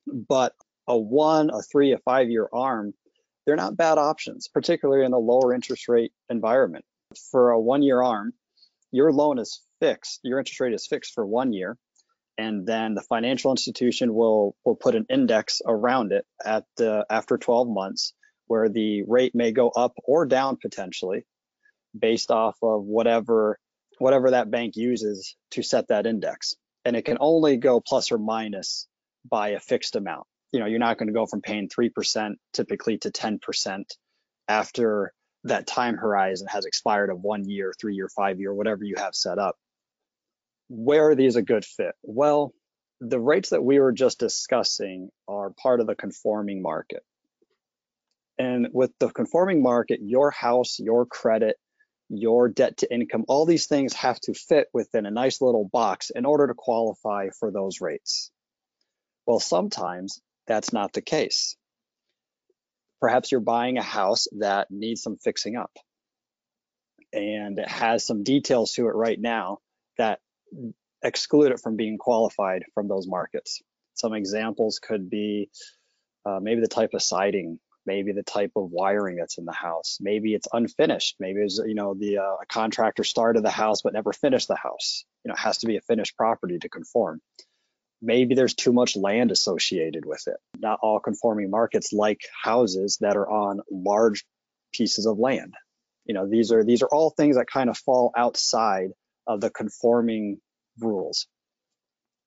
But 0.06 0.54
a 0.86 0.96
one, 0.96 1.50
a 1.50 1.62
three, 1.62 1.92
a 1.92 1.98
five 1.98 2.30
year 2.30 2.48
arm, 2.52 2.94
they're 3.44 3.56
not 3.56 3.76
bad 3.76 3.98
options, 3.98 4.48
particularly 4.48 5.04
in 5.04 5.12
a 5.12 5.18
lower 5.18 5.54
interest 5.54 5.88
rate 5.88 6.12
environment. 6.30 6.84
For 7.30 7.50
a 7.50 7.60
one 7.60 7.82
year 7.82 8.02
arm, 8.02 8.32
your 8.90 9.12
loan 9.12 9.38
is 9.38 9.62
fixed, 9.80 10.20
your 10.22 10.38
interest 10.38 10.60
rate 10.60 10.74
is 10.74 10.86
fixed 10.86 11.12
for 11.14 11.26
one 11.26 11.52
year, 11.52 11.76
and 12.38 12.66
then 12.66 12.94
the 12.94 13.02
financial 13.02 13.50
institution 13.50 14.14
will 14.14 14.56
will 14.64 14.76
put 14.76 14.94
an 14.94 15.06
index 15.10 15.60
around 15.66 16.12
it 16.12 16.24
at 16.44 16.64
the, 16.76 17.06
after 17.10 17.38
12 17.38 17.68
months 17.68 18.14
where 18.46 18.68
the 18.68 19.02
rate 19.06 19.34
may 19.34 19.52
go 19.52 19.70
up 19.70 19.94
or 20.04 20.26
down 20.26 20.56
potentially 20.60 21.24
based 21.98 22.30
off 22.30 22.56
of 22.62 22.84
whatever 22.84 23.58
whatever 23.98 24.30
that 24.30 24.50
bank 24.50 24.76
uses 24.76 25.36
to 25.52 25.62
set 25.62 25.88
that 25.88 26.06
index. 26.06 26.54
And 26.84 26.96
it 26.96 27.04
can 27.04 27.18
only 27.20 27.56
go 27.56 27.80
plus 27.80 28.12
or 28.12 28.18
minus 28.18 28.86
by 29.28 29.50
a 29.50 29.60
fixed 29.60 29.96
amount. 29.96 30.26
You 30.52 30.60
know 30.60 30.66
you're 30.66 30.78
not 30.78 30.98
going 30.98 31.08
to 31.08 31.12
go 31.12 31.26
from 31.26 31.42
paying 31.42 31.68
3% 31.68 32.34
typically 32.52 32.98
to 32.98 33.10
10% 33.10 33.84
after 34.48 35.12
that 35.44 35.66
time 35.66 35.96
horizon 35.96 36.46
has 36.48 36.64
expired 36.64 37.10
of 37.10 37.20
one 37.20 37.48
year 37.48 37.72
three 37.78 37.94
year 37.94 38.08
five 38.08 38.40
year 38.40 38.54
whatever 38.54 38.84
you 38.84 38.94
have 38.96 39.14
set 39.14 39.38
up. 39.38 39.56
Where 40.68 41.10
are 41.10 41.14
these 41.14 41.36
a 41.36 41.42
good 41.42 41.64
fit? 41.64 41.94
Well 42.02 42.52
the 43.00 43.20
rates 43.20 43.50
that 43.50 43.62
we 43.62 43.78
were 43.78 43.92
just 43.92 44.18
discussing 44.18 45.10
are 45.28 45.50
part 45.50 45.80
of 45.80 45.86
the 45.86 45.94
conforming 45.94 46.62
market. 46.62 47.02
And 48.38 48.68
with 48.72 48.90
the 48.98 49.08
conforming 49.10 49.62
market, 49.62 50.00
your 50.02 50.30
house, 50.30 50.78
your 50.78 51.06
credit, 51.06 51.56
your 52.08 52.48
debt 52.48 52.78
to 52.78 52.92
income, 52.92 53.24
all 53.28 53.46
these 53.46 53.66
things 53.66 53.92
have 53.94 54.20
to 54.20 54.34
fit 54.34 54.68
within 54.72 55.06
a 55.06 55.10
nice 55.10 55.40
little 55.40 55.68
box 55.70 56.10
in 56.10 56.24
order 56.24 56.46
to 56.46 56.54
qualify 56.54 57.28
for 57.38 57.50
those 57.50 57.80
rates. 57.80 58.30
Well, 59.26 59.40
sometimes 59.40 60.20
that's 60.46 60.72
not 60.72 60.92
the 60.92 61.02
case. 61.02 61.56
Perhaps 63.00 63.32
you're 63.32 63.40
buying 63.40 63.78
a 63.78 63.82
house 63.82 64.26
that 64.38 64.68
needs 64.70 65.02
some 65.02 65.16
fixing 65.16 65.56
up 65.56 65.72
and 67.12 67.58
it 67.58 67.68
has 67.68 68.04
some 68.04 68.22
details 68.22 68.72
to 68.72 68.86
it 68.86 68.94
right 68.94 69.20
now 69.20 69.58
that 69.98 70.20
exclude 71.02 71.52
it 71.52 71.60
from 71.60 71.76
being 71.76 71.98
qualified 71.98 72.64
from 72.74 72.88
those 72.88 73.06
markets. 73.06 73.62
Some 73.94 74.14
examples 74.14 74.78
could 74.78 75.08
be 75.08 75.50
uh, 76.24 76.40
maybe 76.40 76.60
the 76.60 76.68
type 76.68 76.94
of 76.94 77.02
siding 77.02 77.58
maybe 77.86 78.12
the 78.12 78.22
type 78.22 78.52
of 78.56 78.70
wiring 78.70 79.16
that's 79.16 79.38
in 79.38 79.44
the 79.44 79.52
house. 79.52 79.98
Maybe 80.00 80.34
it's 80.34 80.48
unfinished. 80.52 81.16
Maybe 81.20 81.40
it's 81.40 81.60
you 81.64 81.74
know 81.74 81.94
the 81.94 82.18
uh, 82.18 82.36
contractor 82.48 83.04
started 83.04 83.44
the 83.44 83.50
house 83.50 83.82
but 83.82 83.92
never 83.92 84.12
finished 84.12 84.48
the 84.48 84.56
house. 84.56 85.04
You 85.24 85.28
know 85.28 85.34
it 85.34 85.40
has 85.40 85.58
to 85.58 85.66
be 85.66 85.76
a 85.76 85.80
finished 85.80 86.16
property 86.16 86.58
to 86.58 86.68
conform. 86.68 87.20
Maybe 88.02 88.34
there's 88.34 88.54
too 88.54 88.72
much 88.72 88.96
land 88.96 89.30
associated 89.30 90.04
with 90.04 90.22
it. 90.26 90.36
Not 90.58 90.80
all 90.82 91.00
conforming 91.00 91.50
markets 91.50 91.92
like 91.92 92.20
houses 92.42 92.98
that 93.00 93.16
are 93.16 93.28
on 93.28 93.60
large 93.70 94.24
pieces 94.74 95.06
of 95.06 95.18
land. 95.18 95.54
You 96.04 96.14
know 96.14 96.28
these 96.28 96.52
are 96.52 96.64
these 96.64 96.82
are 96.82 96.88
all 96.88 97.10
things 97.10 97.36
that 97.36 97.46
kind 97.46 97.70
of 97.70 97.78
fall 97.78 98.12
outside 98.16 98.90
of 99.26 99.40
the 99.40 99.50
conforming 99.50 100.38
rules. 100.78 101.26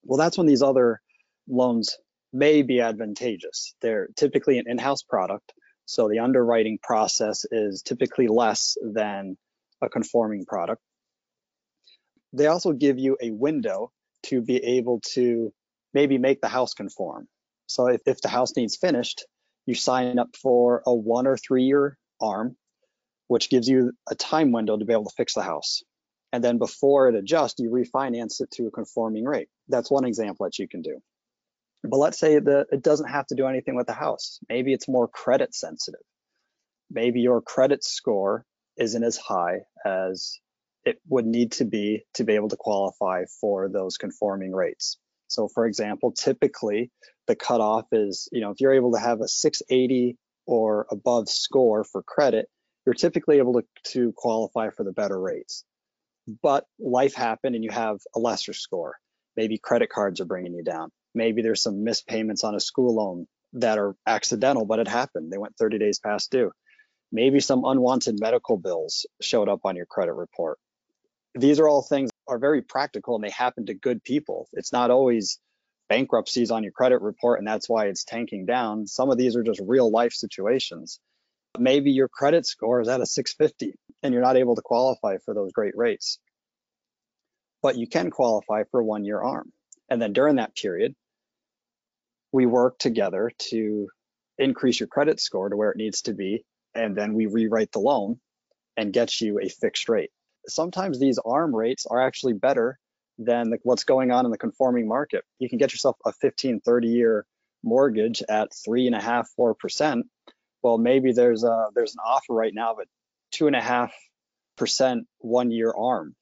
Well 0.03 0.17
that's 0.17 0.37
when 0.37 0.47
these 0.47 0.61
other 0.63 1.01
loans 1.47 1.97
may 2.31 2.61
be 2.61 2.81
advantageous. 2.81 3.73
They're 3.81 4.09
typically 4.15 4.59
an 4.59 4.65
in-house 4.67 5.03
product, 5.03 5.53
so 5.85 6.07
the 6.07 6.19
underwriting 6.19 6.79
process 6.81 7.45
is 7.51 7.81
typically 7.81 8.27
less 8.27 8.77
than 8.81 9.37
a 9.81 9.89
conforming 9.89 10.45
product. 10.45 10.81
They 12.33 12.47
also 12.47 12.73
give 12.73 12.99
you 12.99 13.17
a 13.21 13.31
window 13.31 13.91
to 14.23 14.41
be 14.41 14.57
able 14.57 15.01
to 15.13 15.51
maybe 15.93 16.17
make 16.17 16.41
the 16.41 16.47
house 16.47 16.73
conform. 16.73 17.27
So 17.65 17.87
if, 17.87 18.01
if 18.05 18.21
the 18.21 18.29
house 18.29 18.55
needs 18.55 18.77
finished, 18.77 19.25
you 19.65 19.75
sign 19.75 20.19
up 20.19 20.35
for 20.35 20.83
a 20.85 20.93
one 20.93 21.27
or 21.27 21.37
three 21.37 21.63
year 21.63 21.97
arm, 22.21 22.55
which 23.27 23.49
gives 23.49 23.67
you 23.67 23.93
a 24.09 24.15
time 24.15 24.51
window 24.51 24.77
to 24.77 24.85
be 24.85 24.93
able 24.93 25.05
to 25.05 25.15
fix 25.15 25.33
the 25.33 25.41
house. 25.41 25.83
And 26.31 26.43
then 26.43 26.57
before 26.57 27.09
it 27.09 27.15
adjusts, 27.15 27.59
you 27.59 27.69
refinance 27.69 28.41
it 28.41 28.51
to 28.51 28.67
a 28.67 28.71
conforming 28.71 29.25
rate. 29.25 29.49
That's 29.67 29.89
one 29.89 30.05
example 30.05 30.45
that 30.45 30.59
you 30.59 30.67
can 30.67 30.81
do. 30.81 31.01
But 31.83 31.97
let's 31.97 32.19
say 32.19 32.39
that 32.39 32.67
it 32.71 32.83
doesn't 32.83 33.09
have 33.09 33.27
to 33.27 33.35
do 33.35 33.47
anything 33.47 33.75
with 33.75 33.87
the 33.87 33.93
house. 33.93 34.39
Maybe 34.49 34.73
it's 34.73 34.87
more 34.87 35.07
credit 35.07 35.55
sensitive. 35.55 36.01
Maybe 36.91 37.21
your 37.21 37.41
credit 37.41 37.83
score 37.83 38.45
isn't 38.77 39.03
as 39.03 39.17
high 39.17 39.61
as 39.85 40.39
it 40.85 40.99
would 41.07 41.25
need 41.25 41.53
to 41.53 41.65
be 41.65 42.03
to 42.15 42.23
be 42.23 42.33
able 42.33 42.49
to 42.49 42.57
qualify 42.57 43.25
for 43.39 43.69
those 43.69 43.97
conforming 43.97 44.53
rates. 44.53 44.97
So 45.27 45.47
for 45.47 45.65
example, 45.65 46.11
typically 46.11 46.91
the 47.27 47.35
cutoff 47.35 47.85
is, 47.91 48.27
you 48.31 48.41
know, 48.41 48.51
if 48.51 48.59
you're 48.59 48.73
able 48.73 48.93
to 48.93 48.99
have 48.99 49.21
a 49.21 49.27
680 49.27 50.17
or 50.45 50.87
above 50.89 51.29
score 51.29 51.83
for 51.83 52.01
credit, 52.01 52.47
you're 52.85 52.95
typically 52.95 53.37
able 53.37 53.53
to, 53.53 53.63
to 53.91 54.13
qualify 54.17 54.69
for 54.71 54.83
the 54.83 54.91
better 54.91 55.19
rates. 55.19 55.63
But 56.41 56.65
life 56.79 57.13
happened 57.13 57.55
and 57.55 57.63
you 57.63 57.71
have 57.71 57.99
a 58.15 58.19
lesser 58.19 58.53
score. 58.53 58.95
Maybe 59.37 59.57
credit 59.57 59.89
cards 59.89 60.19
are 60.19 60.25
bringing 60.25 60.53
you 60.53 60.63
down 60.63 60.91
maybe 61.13 61.41
there's 61.41 61.61
some 61.61 61.83
missed 61.83 62.07
payments 62.07 62.43
on 62.43 62.55
a 62.55 62.59
school 62.59 62.95
loan 62.95 63.27
that 63.53 63.77
are 63.77 63.95
accidental, 64.05 64.65
but 64.65 64.79
it 64.79 64.87
happened. 64.87 65.31
They 65.31 65.37
went 65.37 65.55
30 65.57 65.79
days 65.79 65.99
past 65.99 66.31
due. 66.31 66.51
Maybe 67.11 67.39
some 67.39 67.65
unwanted 67.65 68.19
medical 68.19 68.57
bills 68.57 69.05
showed 69.21 69.49
up 69.49 69.61
on 69.63 69.75
your 69.75 69.87
credit 69.87 70.13
report. 70.13 70.59
These 71.35 71.59
are 71.59 71.67
all 71.67 71.81
things 71.81 72.09
are 72.27 72.37
very 72.37 72.61
practical 72.61 73.15
and 73.15 73.23
they 73.23 73.31
happen 73.31 73.65
to 73.65 73.73
good 73.73 74.03
people. 74.03 74.47
It's 74.53 74.71
not 74.71 74.91
always 74.91 75.39
bankruptcies 75.87 76.51
on 76.51 76.63
your 76.63 76.71
credit 76.71 77.01
report 77.01 77.39
and 77.39 77.47
that's 77.47 77.67
why 77.67 77.87
it's 77.87 78.03
tanking 78.03 78.45
down. 78.45 78.85
Some 78.85 79.09
of 79.09 79.17
these 79.17 79.35
are 79.35 79.43
just 79.43 79.61
real 79.65 79.89
life 79.89 80.13
situations. 80.13 80.99
Maybe 81.57 81.91
your 81.91 82.07
credit 82.07 82.45
score 82.45 82.81
is 82.81 82.87
at 82.87 83.01
a 83.01 83.07
650 83.07 83.73
and 84.03 84.13
you're 84.13 84.23
not 84.23 84.37
able 84.37 84.55
to 84.55 84.61
qualify 84.61 85.17
for 85.25 85.33
those 85.33 85.51
great 85.51 85.75
rates. 85.75 86.19
But 87.63 87.77
you 87.77 87.87
can 87.87 88.11
qualify 88.11 88.63
for 88.69 88.79
a 88.79 88.85
one 88.85 89.03
year 89.03 89.19
arm. 89.19 89.51
And 89.89 90.01
then 90.01 90.13
during 90.13 90.35
that 90.35 90.55
period, 90.55 90.95
we 92.31 92.45
work 92.45 92.77
together 92.77 93.31
to 93.49 93.87
increase 94.37 94.79
your 94.79 94.87
credit 94.87 95.19
score 95.19 95.49
to 95.49 95.57
where 95.57 95.71
it 95.71 95.77
needs 95.77 96.01
to 96.03 96.13
be. 96.13 96.45
And 96.75 96.95
then 96.95 97.13
we 97.13 97.25
rewrite 97.25 97.71
the 97.71 97.79
loan 97.79 98.19
and 98.77 98.93
get 98.93 99.19
you 99.19 99.39
a 99.39 99.49
fixed 99.49 99.89
rate. 99.89 100.11
Sometimes 100.47 100.99
these 100.99 101.19
ARM 101.25 101.55
rates 101.55 101.85
are 101.85 102.01
actually 102.01 102.33
better 102.33 102.77
than 103.17 103.49
the, 103.49 103.57
what's 103.63 103.83
going 103.83 104.11
on 104.11 104.25
in 104.25 104.31
the 104.31 104.37
conforming 104.37 104.87
market. 104.87 105.25
You 105.39 105.49
can 105.49 105.57
get 105.57 105.73
yourself 105.73 105.97
a 106.05 106.13
15, 106.13 106.61
30 106.61 106.87
year 106.87 107.25
mortgage 107.63 108.23
at 108.29 108.53
three 108.53 108.87
and 108.87 108.95
a 108.95 109.01
half, 109.01 109.29
four 109.35 109.53
percent. 109.53 110.05
Well, 110.61 110.77
maybe 110.77 111.11
there's 111.11 111.43
a 111.43 111.67
there's 111.75 111.93
an 111.93 111.99
offer 112.05 112.33
right 112.33 112.53
now 112.53 112.73
of 112.73 112.79
a 112.79 112.85
two 113.31 113.47
and 113.47 113.55
a 113.55 113.61
half 113.61 113.93
percent 114.57 115.07
one 115.19 115.51
year 115.51 115.73
ARM 115.77 116.15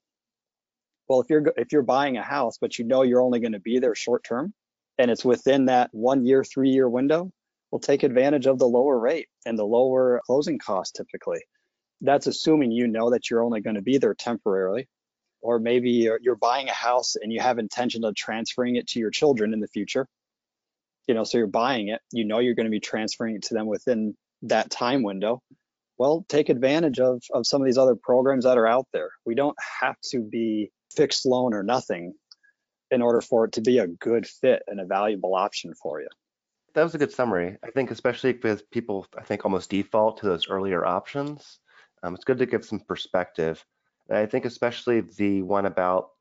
well, 1.07 1.21
if 1.21 1.29
you're 1.29 1.53
if 1.57 1.71
you're 1.71 1.83
buying 1.83 2.17
a 2.17 2.23
house, 2.23 2.57
but 2.59 2.77
you 2.79 2.85
know 2.85 3.03
you're 3.03 3.21
only 3.21 3.39
going 3.39 3.53
to 3.53 3.59
be 3.59 3.79
there 3.79 3.95
short 3.95 4.23
term, 4.23 4.53
and 4.97 5.11
it's 5.11 5.25
within 5.25 5.65
that 5.65 5.89
one 5.93 6.25
year, 6.25 6.43
three 6.43 6.69
year 6.69 6.89
window, 6.89 7.31
we'll 7.71 7.79
take 7.79 8.03
advantage 8.03 8.47
of 8.47 8.59
the 8.59 8.67
lower 8.67 8.99
rate 8.99 9.27
and 9.45 9.57
the 9.57 9.65
lower 9.65 10.21
closing 10.25 10.59
cost 10.59 10.95
typically. 10.95 11.41
That's 12.01 12.27
assuming 12.27 12.71
you 12.71 12.87
know 12.87 13.11
that 13.11 13.29
you're 13.29 13.43
only 13.43 13.61
going 13.61 13.75
to 13.75 13.81
be 13.81 13.97
there 13.97 14.13
temporarily, 14.15 14.87
or 15.41 15.59
maybe 15.59 15.91
you're, 15.91 16.19
you're 16.21 16.35
buying 16.35 16.69
a 16.69 16.73
house 16.73 17.15
and 17.15 17.31
you 17.33 17.39
have 17.41 17.59
intention 17.59 18.03
of 18.03 18.15
transferring 18.15 18.75
it 18.75 18.87
to 18.89 18.99
your 18.99 19.11
children 19.11 19.53
in 19.53 19.59
the 19.61 19.67
future. 19.67 20.07
you 21.07 21.13
know, 21.15 21.23
so 21.23 21.37
you're 21.37 21.47
buying 21.47 21.89
it, 21.89 22.01
you 22.11 22.25
know 22.25 22.39
you're 22.39 22.55
going 22.55 22.65
to 22.65 22.71
be 22.71 22.79
transferring 22.79 23.35
it 23.35 23.43
to 23.43 23.53
them 23.53 23.65
within 23.67 24.15
that 24.43 24.69
time 24.69 25.03
window. 25.03 25.41
Well, 25.97 26.25
take 26.29 26.49
advantage 26.49 26.99
of, 26.99 27.23
of 27.33 27.47
some 27.47 27.61
of 27.61 27.65
these 27.65 27.77
other 27.77 27.95
programs 27.95 28.45
that 28.45 28.57
are 28.57 28.67
out 28.67 28.87
there. 28.93 29.09
We 29.25 29.35
don't 29.35 29.57
have 29.81 29.95
to 30.11 30.19
be 30.21 30.71
fixed 30.95 31.25
loan 31.25 31.53
or 31.53 31.63
nothing 31.63 32.13
in 32.91 33.01
order 33.01 33.21
for 33.21 33.45
it 33.45 33.51
to 33.53 33.61
be 33.61 33.79
a 33.79 33.87
good 33.87 34.25
fit 34.25 34.63
and 34.67 34.79
a 34.79 34.85
valuable 34.85 35.35
option 35.35 35.73
for 35.73 36.01
you. 36.01 36.07
That 36.73 36.83
was 36.83 36.95
a 36.95 36.99
good 36.99 37.11
summary. 37.11 37.57
I 37.63 37.71
think 37.71 37.91
especially 37.91 38.37
with 38.41 38.69
people, 38.71 39.07
I 39.17 39.23
think 39.23 39.43
almost 39.43 39.69
default 39.69 40.17
to 40.17 40.25
those 40.25 40.47
earlier 40.47 40.85
options. 40.85 41.59
Um, 42.03 42.13
it's 42.13 42.23
good 42.23 42.37
to 42.37 42.45
give 42.45 42.63
some 42.63 42.79
perspective. 42.79 43.63
And 44.09 44.17
I 44.17 44.25
think 44.25 44.45
especially 44.45 45.01
the 45.01 45.41
one 45.41 45.65
about 45.65 46.11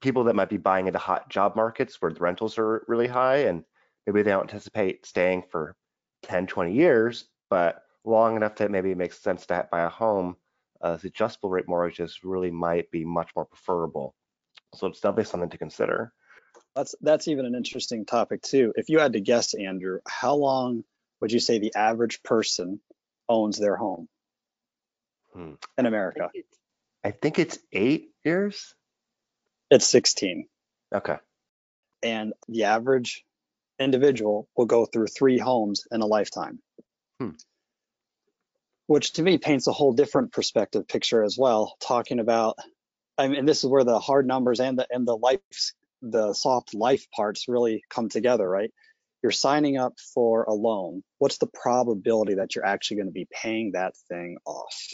people 0.00 0.24
that 0.24 0.34
might 0.34 0.48
be 0.48 0.56
buying 0.56 0.86
into 0.86 0.98
hot 0.98 1.28
job 1.28 1.56
markets 1.56 2.00
where 2.00 2.12
the 2.12 2.20
rentals 2.20 2.58
are 2.58 2.84
really 2.88 3.06
high 3.06 3.38
and 3.38 3.64
maybe 4.06 4.22
they 4.22 4.30
don't 4.30 4.42
anticipate 4.42 5.06
staying 5.06 5.44
for 5.50 5.76
10, 6.22 6.46
20 6.46 6.72
years, 6.72 7.26
but 7.50 7.82
long 8.04 8.36
enough 8.36 8.56
that 8.56 8.70
maybe 8.70 8.90
it 8.90 8.96
makes 8.96 9.20
sense 9.20 9.46
to 9.46 9.68
buy 9.70 9.82
a 9.82 9.88
home, 9.88 10.36
uh, 10.80 10.96
the 10.96 11.08
adjustable 11.08 11.50
rate 11.50 11.68
mortgages 11.68 12.20
really 12.22 12.50
might 12.50 12.90
be 12.90 13.04
much 13.04 13.30
more 13.34 13.44
preferable. 13.44 14.14
So 14.74 14.86
it's 14.86 15.00
definitely 15.00 15.24
something 15.24 15.50
to 15.50 15.58
consider. 15.58 16.12
That's 16.74 16.94
that's 17.00 17.28
even 17.28 17.46
an 17.46 17.54
interesting 17.54 18.04
topic 18.04 18.42
too. 18.42 18.72
If 18.76 18.88
you 18.88 18.98
had 18.98 19.14
to 19.14 19.20
guess, 19.20 19.54
Andrew, 19.54 19.98
how 20.06 20.34
long 20.34 20.84
would 21.20 21.32
you 21.32 21.40
say 21.40 21.58
the 21.58 21.74
average 21.74 22.22
person 22.22 22.80
owns 23.28 23.58
their 23.58 23.76
home 23.76 24.08
hmm. 25.32 25.54
in 25.76 25.86
America? 25.86 26.30
I 27.04 27.10
think 27.10 27.38
it's 27.38 27.58
eight 27.72 28.10
years. 28.24 28.74
It's 29.70 29.86
16. 29.86 30.46
Okay. 30.94 31.16
And 32.02 32.32
the 32.48 32.64
average 32.64 33.24
individual 33.78 34.48
will 34.56 34.66
go 34.66 34.86
through 34.86 35.06
three 35.06 35.38
homes 35.38 35.86
in 35.90 36.00
a 36.00 36.06
lifetime. 36.06 36.60
Hmm. 37.20 37.30
Which 38.88 39.12
to 39.12 39.22
me 39.22 39.38
paints 39.38 39.68
a 39.68 39.72
whole 39.72 39.92
different 39.92 40.32
perspective 40.32 40.88
picture 40.88 41.22
as 41.22 41.38
well, 41.38 41.76
talking 41.80 42.18
about 42.18 42.58
I 43.16 43.28
mean 43.28 43.46
this 43.46 43.62
is 43.62 43.70
where 43.70 43.84
the 43.84 44.00
hard 44.00 44.26
numbers 44.26 44.58
and 44.58 44.78
the 44.78 44.88
and 44.90 45.06
the 45.06 45.16
life 45.16 45.40
the 46.02 46.32
soft 46.32 46.74
life 46.74 47.06
parts 47.14 47.46
really 47.48 47.84
come 47.88 48.08
together, 48.08 48.48
right? 48.48 48.72
You're 49.22 49.32
signing 49.32 49.76
up 49.76 49.94
for 50.14 50.44
a 50.44 50.52
loan. 50.52 51.02
What's 51.18 51.38
the 51.38 51.48
probability 51.48 52.34
that 52.34 52.54
you're 52.54 52.66
actually 52.66 52.98
going 52.98 53.08
to 53.08 53.12
be 53.12 53.28
paying 53.30 53.72
that 53.72 53.94
thing 54.08 54.38
off? 54.44 54.88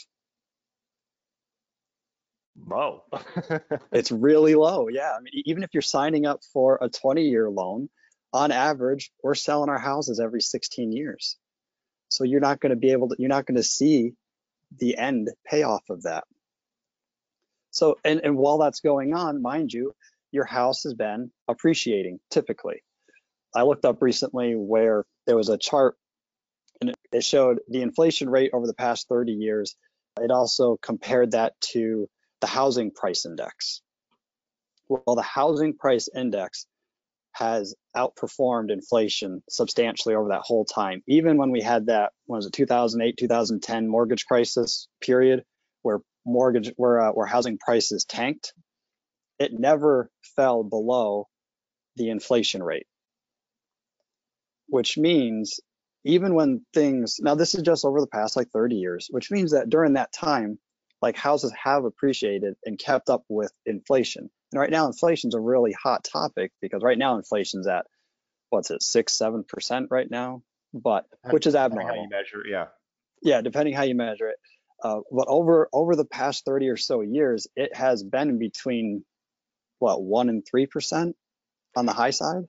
Low. 2.57 3.03
it's 3.93 4.11
really 4.11 4.55
low. 4.55 4.89
Yeah. 4.89 5.13
I 5.13 5.21
mean, 5.21 5.43
even 5.45 5.63
if 5.63 5.71
you're 5.73 5.83
signing 5.83 6.25
up 6.27 6.41
for 6.53 6.79
a 6.81 6.89
20 6.89 7.29
year 7.29 7.51
loan, 7.51 7.91
on 8.33 8.51
average, 8.51 9.13
we're 9.23 9.35
selling 9.35 9.69
our 9.71 9.79
houses 9.79 10.21
every 10.21 10.41
16 10.41 10.91
years. 10.91 11.37
So 12.09 12.25
you're 12.25 12.41
not 12.41 12.61
going 12.61 12.71
to 12.71 12.77
be 12.77 12.93
able 12.93 13.09
to, 13.09 13.17
you're 13.19 13.29
not 13.29 13.47
going 13.47 13.57
to 13.57 13.63
see 13.63 14.13
the 14.79 14.97
end 14.97 15.31
payoff 15.47 15.89
of 15.91 16.03
that. 16.03 16.25
So, 17.71 17.97
and, 18.05 18.21
and 18.23 18.37
while 18.37 18.59
that's 18.59 18.81
going 18.81 19.15
on, 19.15 19.43
mind 19.43 19.73
you, 19.73 19.93
your 20.31 20.45
house 20.45 20.83
has 20.85 20.95
been 20.95 21.31
appreciating 21.49 22.21
typically. 22.31 22.83
I 23.55 23.63
looked 23.63 23.85
up 23.85 24.03
recently 24.03 24.55
where 24.55 25.05
there 25.27 25.37
was 25.37 25.49
a 25.49 25.59
chart 25.59 25.97
and 26.81 26.95
it 27.13 27.25
showed 27.25 27.61
the 27.69 27.83
inflation 27.83 28.29
rate 28.29 28.51
over 28.53 28.67
the 28.67 28.75
past 28.75 29.09
30 29.09 29.33
years. 29.33 29.77
It 30.21 30.31
also 30.31 30.77
compared 30.81 31.33
that 31.33 31.61
to 31.73 32.09
the 32.41 32.47
housing 32.47 32.91
price 32.91 33.27
index. 33.27 33.81
Well, 34.89 35.17
the 35.17 35.23
housing 35.23 35.77
price 35.77 36.09
index 36.15 36.67
has 37.35 37.75
outperformed 37.97 38.71
inflation 38.71 39.43
substantially 39.49 40.15
over 40.15 40.29
that 40.29 40.43
whole 40.43 40.65
time. 40.65 41.03
Even 41.07 41.37
when 41.37 41.51
we 41.51 41.61
had 41.61 41.87
that, 41.87 42.13
what 42.27 42.37
was 42.37 42.47
it, 42.47 42.53
2008, 42.53 43.17
2010 43.19 43.89
mortgage 43.89 44.25
crisis 44.27 44.89
period, 45.01 45.45
where 45.83 46.01
mortgage, 46.25 46.73
where 46.77 47.01
uh, 47.01 47.11
where 47.11 47.27
housing 47.27 47.59
prices 47.59 48.05
tanked, 48.05 48.53
it 49.39 49.53
never 49.53 50.11
fell 50.37 50.63
below 50.65 51.29
the 51.97 52.11
inflation 52.11 52.63
rate. 52.63 52.87
Which 54.69 54.97
means 54.97 55.61
even 56.05 56.35
when 56.35 56.65
things, 56.73 57.17
now 57.21 57.35
this 57.35 57.55
is 57.55 57.63
just 57.63 57.85
over 57.85 58.01
the 58.01 58.07
past 58.07 58.37
like 58.37 58.49
30 58.51 58.77
years, 58.77 59.09
which 59.11 59.31
means 59.31 59.53
that 59.53 59.71
during 59.71 59.95
that 59.95 60.13
time, 60.13 60.59
like 61.03 61.17
houses 61.17 61.53
have 61.63 61.85
appreciated 61.85 62.55
and 62.65 62.79
kept 62.79 63.11
up 63.11 63.25
with 63.29 63.53
inflation. 63.67 64.31
And 64.55 64.61
right 64.61 64.71
now, 64.71 64.87
inflation's 64.87 65.35
a 65.35 65.41
really 65.41 65.73
hot 65.73 66.05
topic 66.05 66.53
because 66.63 66.81
right 66.81 66.97
now 66.97 67.17
inflation's 67.17 67.67
at 67.67 67.87
what's 68.51 68.71
it, 68.71 68.85
six, 68.85 69.13
seven 69.13 69.43
percent 69.43 69.89
right 69.91 70.09
now, 70.09 70.45
but 70.73 71.07
which 71.29 71.49
is 71.49 71.57
abnormal. 71.57 71.89
How 71.89 72.01
you 72.01 72.09
measure, 72.09 72.45
yeah. 72.49 72.67
Yeah, 73.21 73.41
depending 73.41 73.75
how 73.75 73.83
you 73.83 73.97
measure 73.97 74.29
it. 74.29 74.37
Uh, 74.81 75.01
but 75.11 75.27
over 75.27 75.69
over 75.73 75.97
the 75.97 76.05
past 76.05 76.45
30 76.45 76.69
or 76.69 76.77
so 76.77 77.01
years, 77.01 77.49
it 77.57 77.75
has 77.75 78.05
been 78.05 78.39
between 78.39 79.05
what 79.81 80.01
one 80.01 80.29
and 80.29 80.47
three 80.49 80.67
percent 80.67 81.17
on 81.75 81.85
the 81.85 81.93
high 81.93 82.11
side. 82.11 82.45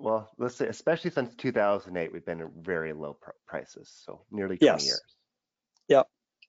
Well, 0.00 0.30
let's 0.38 0.56
say 0.56 0.66
especially 0.68 1.10
since 1.10 1.34
2008, 1.34 2.10
we've 2.10 2.24
been 2.24 2.40
at 2.40 2.48
very 2.58 2.94
low 2.94 3.18
pr- 3.20 3.32
prices, 3.46 3.92
so 4.06 4.22
nearly 4.30 4.56
20 4.56 4.64
yes. 4.64 4.86
years. 4.86 5.02
Yep, 5.88 6.06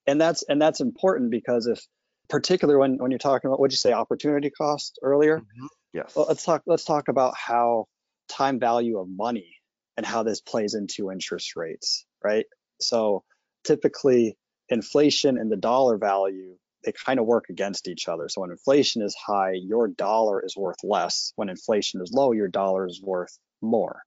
and 0.07 0.21
that's 0.21 0.43
and 0.43 0.61
that's 0.61 0.79
important 0.79 1.31
because 1.31 1.67
if 1.67 1.85
particularly 2.29 2.79
when, 2.79 2.97
when 2.97 3.11
you're 3.11 3.17
talking 3.17 3.49
about 3.49 3.59
what 3.59 3.71
you 3.71 3.77
say 3.77 3.93
opportunity 3.93 4.49
cost 4.49 4.99
earlier. 5.01 5.39
Mm-hmm. 5.39 5.65
Yes. 5.93 6.13
Well, 6.15 6.25
let's 6.27 6.43
talk 6.43 6.63
let's 6.65 6.83
talk 6.83 7.07
about 7.07 7.35
how 7.37 7.85
time 8.27 8.59
value 8.59 8.99
of 8.99 9.07
money 9.09 9.55
and 9.97 10.05
how 10.05 10.23
this 10.23 10.41
plays 10.41 10.73
into 10.73 11.11
interest 11.11 11.55
rates, 11.55 12.05
right? 12.23 12.45
So 12.81 13.23
typically 13.63 14.37
inflation 14.69 15.37
and 15.37 15.51
the 15.51 15.57
dollar 15.57 15.97
value 15.97 16.57
they 16.85 16.91
kind 16.91 17.19
of 17.19 17.25
work 17.25 17.45
against 17.49 17.87
each 17.87 18.07
other. 18.07 18.29
So 18.29 18.41
when 18.41 18.51
inflation 18.51 19.01
is 19.01 19.15
high, 19.15 19.53
your 19.53 19.87
dollar 19.87 20.45
is 20.45 20.55
worth 20.55 20.83
less. 20.83 21.33
When 21.35 21.49
inflation 21.49 21.99
is 22.01 22.13
low, 22.13 22.31
your 22.31 22.47
dollar 22.47 22.85
is 22.85 23.01
worth 23.01 23.35
more. 23.61 24.03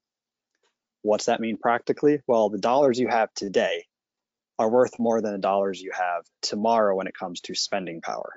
What's 1.03 1.27
that 1.27 1.41
mean 1.41 1.59
practically? 1.59 2.21
Well, 2.27 2.51
the 2.51 2.59
dollars 2.59 2.99
you 2.99 3.09
have 3.09 3.35
today 3.35 3.85
are 4.59 4.69
worth 4.69 4.99
more 4.99 5.21
than 5.21 5.33
the 5.33 5.39
dollars 5.39 5.81
you 5.81 5.93
have 5.93 6.25
tomorrow 6.43 6.97
when 6.97 7.07
it 7.07 7.15
comes 7.15 7.41
to 7.43 7.55
spending 7.55 8.01
power. 8.01 8.33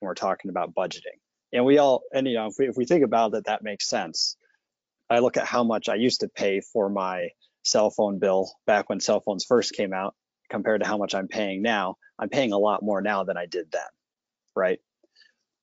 When 0.00 0.08
we're 0.08 0.14
talking 0.14 0.50
about 0.50 0.74
budgeting. 0.74 1.20
And 1.52 1.64
we 1.64 1.78
all, 1.78 2.02
and 2.12 2.26
you 2.26 2.34
know, 2.34 2.46
if 2.46 2.54
we, 2.58 2.68
if 2.68 2.76
we 2.76 2.86
think 2.86 3.04
about 3.04 3.34
it, 3.34 3.44
that 3.44 3.62
makes 3.62 3.86
sense. 3.86 4.36
I 5.08 5.18
look 5.18 5.36
at 5.36 5.46
how 5.46 5.62
much 5.62 5.88
I 5.88 5.94
used 5.94 6.20
to 6.20 6.28
pay 6.28 6.60
for 6.60 6.88
my 6.88 7.28
cell 7.64 7.90
phone 7.90 8.18
bill 8.18 8.50
back 8.66 8.88
when 8.88 9.00
cell 9.00 9.20
phones 9.20 9.44
first 9.44 9.74
came 9.74 9.92
out 9.92 10.14
compared 10.50 10.82
to 10.82 10.88
how 10.88 10.96
much 10.96 11.14
I'm 11.14 11.28
paying 11.28 11.62
now. 11.62 11.96
I'm 12.18 12.28
paying 12.28 12.52
a 12.52 12.58
lot 12.58 12.82
more 12.82 13.00
now 13.00 13.24
than 13.24 13.36
I 13.36 13.46
did 13.46 13.70
then, 13.70 13.82
right? 14.56 14.80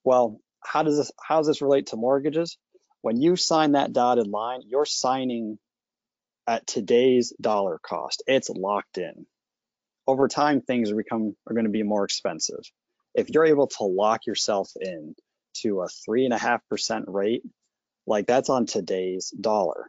Well, 0.03 0.39
how 0.63 0.83
does 0.83 0.97
this 0.97 1.11
how 1.21 1.37
does 1.37 1.47
this 1.47 1.61
relate 1.61 1.87
to 1.87 1.97
mortgages? 1.97 2.57
When 3.01 3.21
you 3.21 3.35
sign 3.35 3.73
that 3.73 3.93
dotted 3.93 4.27
line, 4.27 4.61
you're 4.65 4.85
signing 4.85 5.57
at 6.47 6.67
today's 6.67 7.33
dollar 7.39 7.79
cost. 7.79 8.23
It's 8.27 8.49
locked 8.49 8.97
in 8.97 9.25
over 10.09 10.27
time 10.27 10.61
things 10.61 10.91
are 10.91 10.95
become 10.95 11.35
are 11.47 11.53
going 11.53 11.65
to 11.65 11.71
be 11.71 11.83
more 11.83 12.03
expensive. 12.03 12.61
If 13.13 13.29
you're 13.29 13.45
able 13.45 13.67
to 13.67 13.83
lock 13.83 14.25
yourself 14.25 14.71
in 14.81 15.13
to 15.61 15.81
a 15.81 15.87
three 15.87 16.25
and 16.25 16.33
a 16.33 16.37
half 16.37 16.61
percent 16.67 17.05
rate, 17.07 17.43
like 18.07 18.25
that's 18.25 18.49
on 18.49 18.65
today's 18.65 19.29
dollar. 19.29 19.85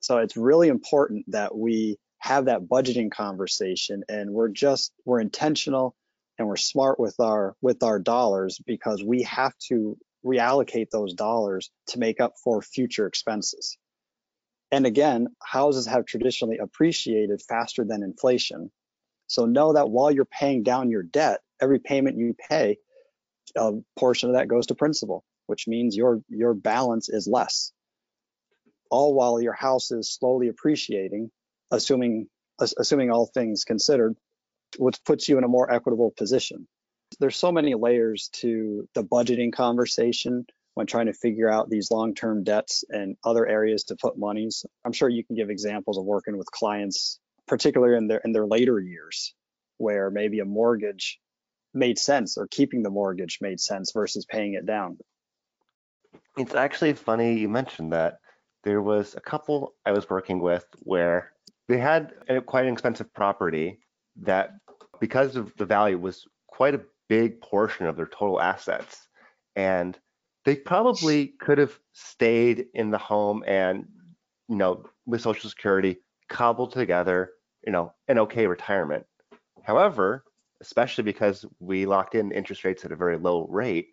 So 0.00 0.18
it's 0.18 0.36
really 0.36 0.68
important 0.68 1.24
that 1.32 1.56
we 1.56 1.98
have 2.20 2.44
that 2.44 2.62
budgeting 2.62 3.10
conversation 3.10 4.04
and 4.08 4.30
we're 4.30 4.48
just 4.48 4.92
we're 5.04 5.20
intentional 5.20 5.96
and 6.38 6.46
we're 6.46 6.56
smart 6.56 7.00
with 7.00 7.18
our 7.18 7.56
with 7.60 7.82
our 7.82 7.98
dollars 7.98 8.60
because 8.64 9.02
we 9.02 9.22
have 9.22 9.54
to 9.70 9.98
reallocate 10.24 10.90
those 10.90 11.14
dollars 11.14 11.68
to 11.88 11.98
make 11.98 12.20
up 12.20 12.34
for 12.44 12.62
future 12.62 13.06
expenses. 13.08 13.76
And 14.70 14.86
again, 14.86 15.28
houses 15.42 15.86
have 15.86 16.04
traditionally 16.04 16.58
appreciated 16.58 17.42
faster 17.42 17.84
than 17.84 18.02
inflation. 18.02 18.70
So 19.26 19.46
know 19.46 19.72
that 19.74 19.90
while 19.90 20.10
you're 20.10 20.24
paying 20.24 20.62
down 20.62 20.90
your 20.90 21.02
debt, 21.02 21.40
every 21.60 21.78
payment 21.78 22.18
you 22.18 22.34
pay, 22.34 22.78
a 23.56 23.72
portion 23.96 24.30
of 24.30 24.36
that 24.36 24.48
goes 24.48 24.66
to 24.66 24.74
principal, 24.74 25.24
which 25.46 25.66
means 25.66 25.96
your 25.96 26.22
your 26.28 26.54
balance 26.54 27.08
is 27.08 27.26
less. 27.26 27.72
All 28.90 29.14
while 29.14 29.40
your 29.40 29.52
house 29.54 29.90
is 29.90 30.12
slowly 30.12 30.48
appreciating, 30.48 31.30
assuming 31.70 32.28
assuming 32.60 33.10
all 33.10 33.26
things 33.26 33.64
considered, 33.64 34.16
which 34.78 35.02
puts 35.04 35.28
you 35.28 35.38
in 35.38 35.44
a 35.44 35.48
more 35.48 35.70
equitable 35.70 36.10
position. 36.10 36.66
There's 37.20 37.36
so 37.36 37.52
many 37.52 37.74
layers 37.74 38.28
to 38.34 38.86
the 38.94 39.02
budgeting 39.02 39.52
conversation 39.52 40.46
when 40.78 40.86
trying 40.86 41.06
to 41.06 41.12
figure 41.12 41.50
out 41.50 41.68
these 41.68 41.90
long-term 41.90 42.44
debts 42.44 42.84
and 42.88 43.16
other 43.24 43.44
areas 43.44 43.82
to 43.82 43.96
put 43.96 44.16
monies. 44.16 44.64
I'm 44.84 44.92
sure 44.92 45.08
you 45.08 45.24
can 45.24 45.34
give 45.34 45.50
examples 45.50 45.98
of 45.98 46.04
working 46.04 46.38
with 46.38 46.48
clients, 46.52 47.18
particularly 47.48 47.96
in 47.96 48.06
their 48.06 48.20
in 48.24 48.30
their 48.30 48.46
later 48.46 48.78
years, 48.78 49.34
where 49.78 50.08
maybe 50.08 50.38
a 50.38 50.44
mortgage 50.44 51.18
made 51.74 51.98
sense 51.98 52.38
or 52.38 52.46
keeping 52.46 52.84
the 52.84 52.90
mortgage 52.90 53.38
made 53.40 53.58
sense 53.58 53.90
versus 53.90 54.24
paying 54.24 54.54
it 54.54 54.66
down. 54.66 54.98
It's 56.36 56.54
actually 56.54 56.92
funny 56.92 57.40
you 57.40 57.48
mentioned 57.48 57.92
that. 57.92 58.20
there 58.64 58.82
was 58.82 59.14
a 59.14 59.20
couple 59.20 59.74
I 59.84 59.92
was 59.92 60.08
working 60.10 60.40
with 60.40 60.66
where 60.80 61.32
they 61.68 61.78
had 61.78 62.12
a, 62.28 62.40
quite 62.40 62.66
an 62.66 62.72
expensive 62.72 63.12
property 63.14 63.78
that, 64.22 64.50
because 65.00 65.36
of 65.36 65.52
the 65.56 65.66
value, 65.66 65.98
was 65.98 66.26
quite 66.46 66.74
a 66.74 66.82
big 67.08 67.40
portion 67.40 67.86
of 67.86 67.96
their 67.96 68.06
total 68.06 68.40
assets. 68.40 69.08
And 69.54 69.98
they 70.48 70.56
probably 70.56 71.34
could 71.40 71.58
have 71.58 71.78
stayed 71.92 72.68
in 72.72 72.90
the 72.90 72.96
home 72.96 73.44
and, 73.46 73.86
you 74.48 74.56
know, 74.56 74.82
with 75.04 75.20
Social 75.20 75.50
Security, 75.50 75.98
cobbled 76.30 76.72
together, 76.72 77.32
you 77.66 77.70
know, 77.70 77.92
an 78.08 78.18
okay 78.18 78.46
retirement. 78.46 79.04
However, 79.62 80.24
especially 80.62 81.04
because 81.04 81.44
we 81.60 81.84
locked 81.84 82.14
in 82.14 82.32
interest 82.32 82.64
rates 82.64 82.82
at 82.86 82.92
a 82.92 82.96
very 82.96 83.18
low 83.18 83.46
rate, 83.50 83.88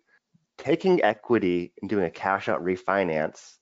taking 0.56 1.04
equity 1.04 1.74
and 1.82 1.90
doing 1.90 2.06
a 2.06 2.10
cash 2.10 2.48
out 2.48 2.64
refinance 2.64 3.56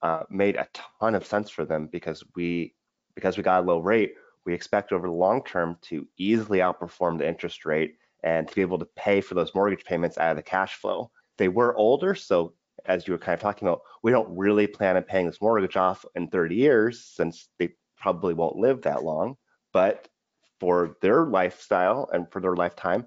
uh, 0.00 0.22
made 0.30 0.56
a 0.56 0.66
ton 0.98 1.14
of 1.14 1.26
sense 1.26 1.50
for 1.50 1.66
them 1.66 1.86
because 1.92 2.24
we 2.34 2.74
because 3.14 3.36
we 3.36 3.42
got 3.42 3.62
a 3.62 3.66
low 3.66 3.80
rate, 3.80 4.14
we 4.46 4.54
expect 4.54 4.90
over 4.92 5.06
the 5.06 5.12
long 5.12 5.44
term 5.44 5.76
to 5.82 6.06
easily 6.16 6.60
outperform 6.60 7.18
the 7.18 7.28
interest 7.28 7.66
rate 7.66 7.96
and 8.24 8.48
to 8.48 8.54
be 8.54 8.62
able 8.62 8.78
to 8.78 8.88
pay 8.96 9.20
for 9.20 9.34
those 9.34 9.54
mortgage 9.54 9.84
payments 9.84 10.16
out 10.16 10.30
of 10.30 10.36
the 10.36 10.42
cash 10.42 10.76
flow. 10.76 11.10
They 11.38 11.48
were 11.48 11.76
older, 11.76 12.14
so 12.14 12.54
as 12.84 13.06
you 13.06 13.12
were 13.12 13.18
kind 13.18 13.34
of 13.34 13.40
talking 13.40 13.66
about, 13.66 13.82
we 14.02 14.10
don't 14.10 14.36
really 14.36 14.66
plan 14.66 14.96
on 14.96 15.02
paying 15.02 15.26
this 15.26 15.40
mortgage 15.40 15.76
off 15.76 16.04
in 16.14 16.28
30 16.28 16.54
years 16.54 17.04
since 17.04 17.48
they 17.58 17.70
probably 17.96 18.34
won't 18.34 18.56
live 18.56 18.82
that 18.82 19.04
long. 19.04 19.36
But 19.72 20.08
for 20.60 20.96
their 21.00 21.24
lifestyle 21.26 22.08
and 22.12 22.30
for 22.30 22.40
their 22.40 22.56
lifetime, 22.56 23.06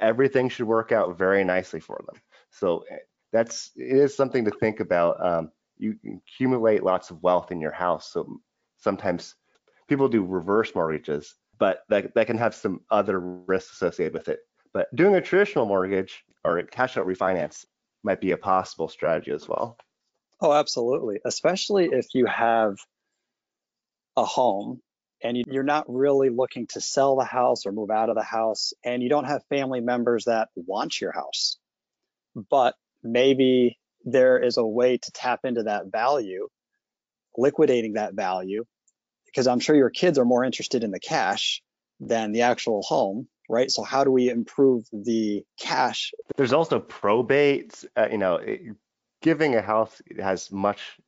everything 0.00 0.48
should 0.48 0.66
work 0.66 0.92
out 0.92 1.18
very 1.18 1.44
nicely 1.44 1.80
for 1.80 2.02
them. 2.06 2.20
So 2.50 2.84
eh, 2.90 2.98
that's 3.32 3.70
it 3.76 3.96
is 3.96 4.16
something 4.16 4.44
to 4.44 4.50
think 4.50 4.80
about. 4.80 5.24
Um, 5.24 5.50
you 5.78 5.96
accumulate 6.06 6.82
lots 6.82 7.10
of 7.10 7.22
wealth 7.22 7.52
in 7.52 7.60
your 7.60 7.72
house, 7.72 8.10
so 8.10 8.40
sometimes 8.78 9.34
people 9.88 10.08
do 10.08 10.24
reverse 10.24 10.74
mortgages, 10.74 11.34
but 11.58 11.82
that, 11.90 12.14
that 12.14 12.26
can 12.26 12.38
have 12.38 12.54
some 12.54 12.80
other 12.90 13.20
risks 13.20 13.72
associated 13.72 14.14
with 14.14 14.28
it. 14.28 14.40
But 14.72 14.94
doing 14.94 15.14
a 15.14 15.20
traditional 15.20 15.66
mortgage 15.66 16.24
or 16.46 16.62
cash 16.62 16.96
out 16.96 17.06
refinance 17.06 17.64
might 18.02 18.20
be 18.20 18.30
a 18.30 18.36
possible 18.36 18.88
strategy 18.88 19.32
as 19.32 19.48
well. 19.48 19.76
Oh, 20.40 20.52
absolutely. 20.52 21.18
Especially 21.24 21.88
if 21.90 22.06
you 22.14 22.26
have 22.26 22.76
a 24.16 24.24
home 24.24 24.80
and 25.22 25.36
you're 25.36 25.62
not 25.62 25.86
really 25.88 26.28
looking 26.28 26.66
to 26.68 26.80
sell 26.80 27.16
the 27.16 27.24
house 27.24 27.66
or 27.66 27.72
move 27.72 27.90
out 27.90 28.10
of 28.10 28.16
the 28.16 28.22
house 28.22 28.72
and 28.84 29.02
you 29.02 29.08
don't 29.08 29.24
have 29.24 29.42
family 29.48 29.80
members 29.80 30.24
that 30.26 30.48
want 30.54 31.00
your 31.00 31.12
house. 31.12 31.56
But 32.50 32.74
maybe 33.02 33.78
there 34.04 34.38
is 34.38 34.56
a 34.56 34.64
way 34.64 34.98
to 34.98 35.10
tap 35.12 35.40
into 35.44 35.64
that 35.64 35.86
value, 35.90 36.48
liquidating 37.36 37.94
that 37.94 38.14
value 38.14 38.64
because 39.24 39.46
I'm 39.46 39.60
sure 39.60 39.76
your 39.76 39.90
kids 39.90 40.18
are 40.18 40.24
more 40.24 40.44
interested 40.44 40.84
in 40.84 40.90
the 40.90 41.00
cash 41.00 41.62
than 42.00 42.32
the 42.32 42.42
actual 42.42 42.82
home, 42.82 43.28
right? 43.48 43.70
So 43.70 43.82
how 43.82 44.04
do 44.04 44.10
we 44.10 44.28
improve 44.28 44.84
the 44.92 45.44
cash? 45.58 46.12
There's 46.36 46.52
also 46.52 46.80
probate. 46.80 47.84
Uh, 47.96 48.08
you 48.10 48.18
know, 48.18 48.36
it, 48.36 48.60
giving 49.22 49.54
a 49.54 49.62
house 49.62 50.00
has 50.18 50.50
much. 50.50 50.98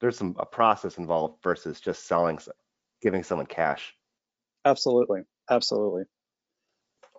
There's 0.00 0.16
some 0.16 0.36
a 0.38 0.46
process 0.46 0.98
involved 0.98 1.42
versus 1.42 1.80
just 1.80 2.06
selling, 2.06 2.38
giving 3.02 3.22
someone 3.22 3.46
cash. 3.46 3.94
Absolutely, 4.64 5.22
absolutely. 5.50 6.04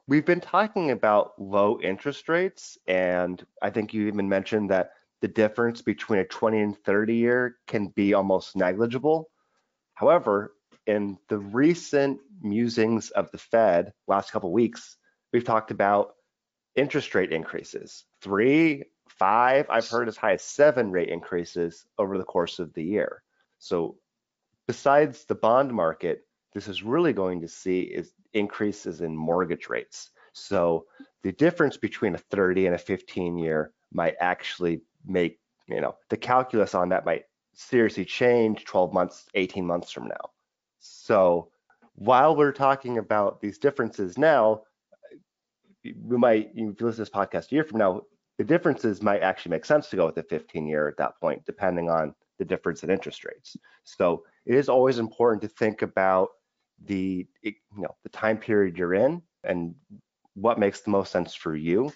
We've 0.07 0.25
been 0.25 0.41
talking 0.41 0.91
about 0.91 1.39
low 1.39 1.79
interest 1.79 2.27
rates, 2.27 2.77
and 2.87 3.43
I 3.61 3.69
think 3.69 3.93
you 3.93 4.07
even 4.07 4.27
mentioned 4.27 4.69
that 4.71 4.91
the 5.21 5.27
difference 5.27 5.81
between 5.81 6.19
a 6.19 6.25
20 6.25 6.59
and 6.59 6.77
30 6.83 7.15
year 7.15 7.57
can 7.67 7.87
be 7.87 8.13
almost 8.13 8.55
negligible. 8.55 9.29
However, 9.93 10.53
in 10.87 11.17
the 11.29 11.37
recent 11.37 12.19
musings 12.41 13.09
of 13.11 13.31
the 13.31 13.37
Fed 13.37 13.93
last 14.07 14.31
couple 14.31 14.51
weeks, 14.51 14.97
we've 15.31 15.43
talked 15.43 15.71
about 15.71 16.15
interest 16.75 17.13
rate 17.15 17.31
increases, 17.31 18.05
three, 18.21 18.85
five, 19.09 19.67
I've 19.69 19.87
heard 19.87 20.07
as 20.07 20.17
high 20.17 20.33
as 20.33 20.43
seven 20.43 20.91
rate 20.91 21.09
increases 21.09 21.85
over 21.97 22.17
the 22.17 22.23
course 22.23 22.59
of 22.59 22.73
the 22.73 22.83
year. 22.83 23.21
So 23.59 23.97
besides 24.67 25.25
the 25.25 25.35
bond 25.35 25.71
market, 25.73 26.25
this 26.53 26.67
is 26.67 26.83
really 26.83 27.13
going 27.13 27.41
to 27.41 27.47
see 27.47 27.81
is 27.81 28.11
increases 28.33 29.01
in 29.01 29.15
mortgage 29.15 29.69
rates. 29.69 30.09
So 30.33 30.85
the 31.23 31.31
difference 31.31 31.77
between 31.77 32.15
a 32.15 32.17
30 32.17 32.65
and 32.65 32.75
a 32.75 32.79
15 32.79 33.37
year 33.37 33.73
might 33.93 34.15
actually 34.19 34.81
make, 35.05 35.39
you 35.67 35.81
know, 35.81 35.95
the 36.09 36.17
calculus 36.17 36.73
on 36.73 36.89
that 36.89 37.05
might 37.05 37.25
seriously 37.53 38.05
change 38.05 38.65
12 38.65 38.93
months, 38.93 39.25
18 39.35 39.65
months 39.65 39.91
from 39.91 40.07
now. 40.07 40.30
So 40.81 41.49
while 41.95 42.35
we're 42.35 42.51
talking 42.51 42.97
about 42.97 43.39
these 43.39 43.57
differences 43.57 44.17
now, 44.17 44.63
we 45.83 46.17
might, 46.17 46.49
if 46.53 46.57
you 46.57 46.67
listen 46.79 46.91
to 46.91 46.97
this 46.97 47.09
podcast 47.09 47.51
a 47.51 47.55
year 47.55 47.63
from 47.63 47.79
now, 47.79 48.01
the 48.37 48.43
differences 48.43 49.01
might 49.01 49.21
actually 49.21 49.51
make 49.51 49.65
sense 49.65 49.89
to 49.89 49.95
go 49.95 50.07
with 50.07 50.15
the 50.15 50.23
15 50.23 50.67
year 50.67 50.87
at 50.87 50.97
that 50.97 51.19
point, 51.19 51.45
depending 51.45 51.89
on 51.89 52.13
the 52.39 52.45
difference 52.45 52.83
in 52.83 52.89
interest 52.89 53.23
rates. 53.23 53.55
So 53.83 54.23
it 54.45 54.55
is 54.55 54.69
always 54.69 54.97
important 54.97 55.41
to 55.43 55.47
think 55.47 55.83
about 55.83 56.29
the, 56.85 57.27
you 57.43 57.53
know, 57.77 57.95
the 58.03 58.09
time 58.09 58.37
period 58.37 58.77
you're 58.77 58.95
in 58.95 59.21
and 59.43 59.75
what 60.33 60.59
makes 60.59 60.81
the 60.81 60.89
most 60.91 61.11
sense 61.11 61.35
for 61.35 61.55
you. 61.55 61.91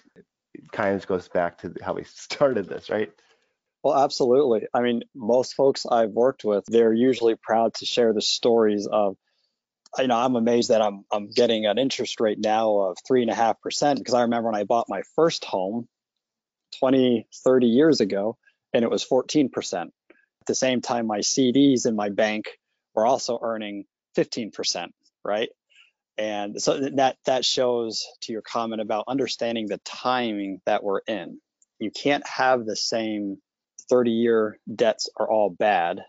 It 0.54 0.70
kind 0.72 0.94
of 0.94 1.06
goes 1.06 1.28
back 1.28 1.58
to 1.58 1.74
how 1.82 1.94
we 1.94 2.04
started 2.04 2.68
this, 2.68 2.90
right? 2.90 3.10
Well, 3.82 3.96
absolutely. 3.96 4.66
I 4.74 4.80
mean, 4.82 5.02
most 5.14 5.54
folks 5.54 5.86
I've 5.86 6.10
worked 6.10 6.44
with, 6.44 6.64
they're 6.66 6.92
usually 6.92 7.36
proud 7.36 7.74
to 7.74 7.86
share 7.86 8.12
the 8.12 8.22
stories 8.22 8.86
of, 8.90 9.16
you 9.98 10.08
know, 10.08 10.16
I'm 10.18 10.36
amazed 10.36 10.70
that 10.70 10.82
I'm 10.82 11.04
I'm 11.12 11.30
getting 11.30 11.66
an 11.66 11.78
interest 11.78 12.20
rate 12.20 12.38
now 12.40 12.78
of 12.80 12.98
three 13.06 13.22
and 13.22 13.30
a 13.30 13.34
half 13.34 13.60
percent 13.60 13.98
because 13.98 14.14
I 14.14 14.22
remember 14.22 14.50
when 14.50 14.60
I 14.60 14.64
bought 14.64 14.88
my 14.88 15.02
first 15.16 15.44
home 15.44 15.88
20, 16.80 17.26
30 17.44 17.66
years 17.68 18.00
ago, 18.00 18.36
and 18.74 18.84
it 18.84 18.90
was 18.90 19.02
14 19.04 19.50
percent. 19.50 19.92
At 20.10 20.46
the 20.46 20.54
same 20.54 20.80
time, 20.82 21.06
my 21.06 21.20
CDs 21.20 21.86
in 21.86 21.96
my 21.96 22.10
bank 22.10 22.46
were 22.94 23.06
also 23.06 23.38
earning 23.42 23.84
15 24.16 24.50
percent, 24.52 24.92
right? 25.24 25.48
And 26.18 26.60
so 26.60 26.80
that 26.96 27.16
that 27.26 27.44
shows 27.44 28.06
to 28.22 28.32
your 28.32 28.42
comment 28.42 28.80
about 28.82 29.04
understanding 29.08 29.66
the 29.68 29.80
timing 29.84 30.60
that 30.66 30.84
we're 30.84 31.00
in. 31.06 31.40
You 31.78 31.90
can't 31.90 32.26
have 32.26 32.64
the 32.66 32.76
same 32.76 33.38
30 33.88 34.10
year 34.10 34.58
debts 34.72 35.08
are 35.16 35.30
all 35.30 35.50
bad, 35.50 36.00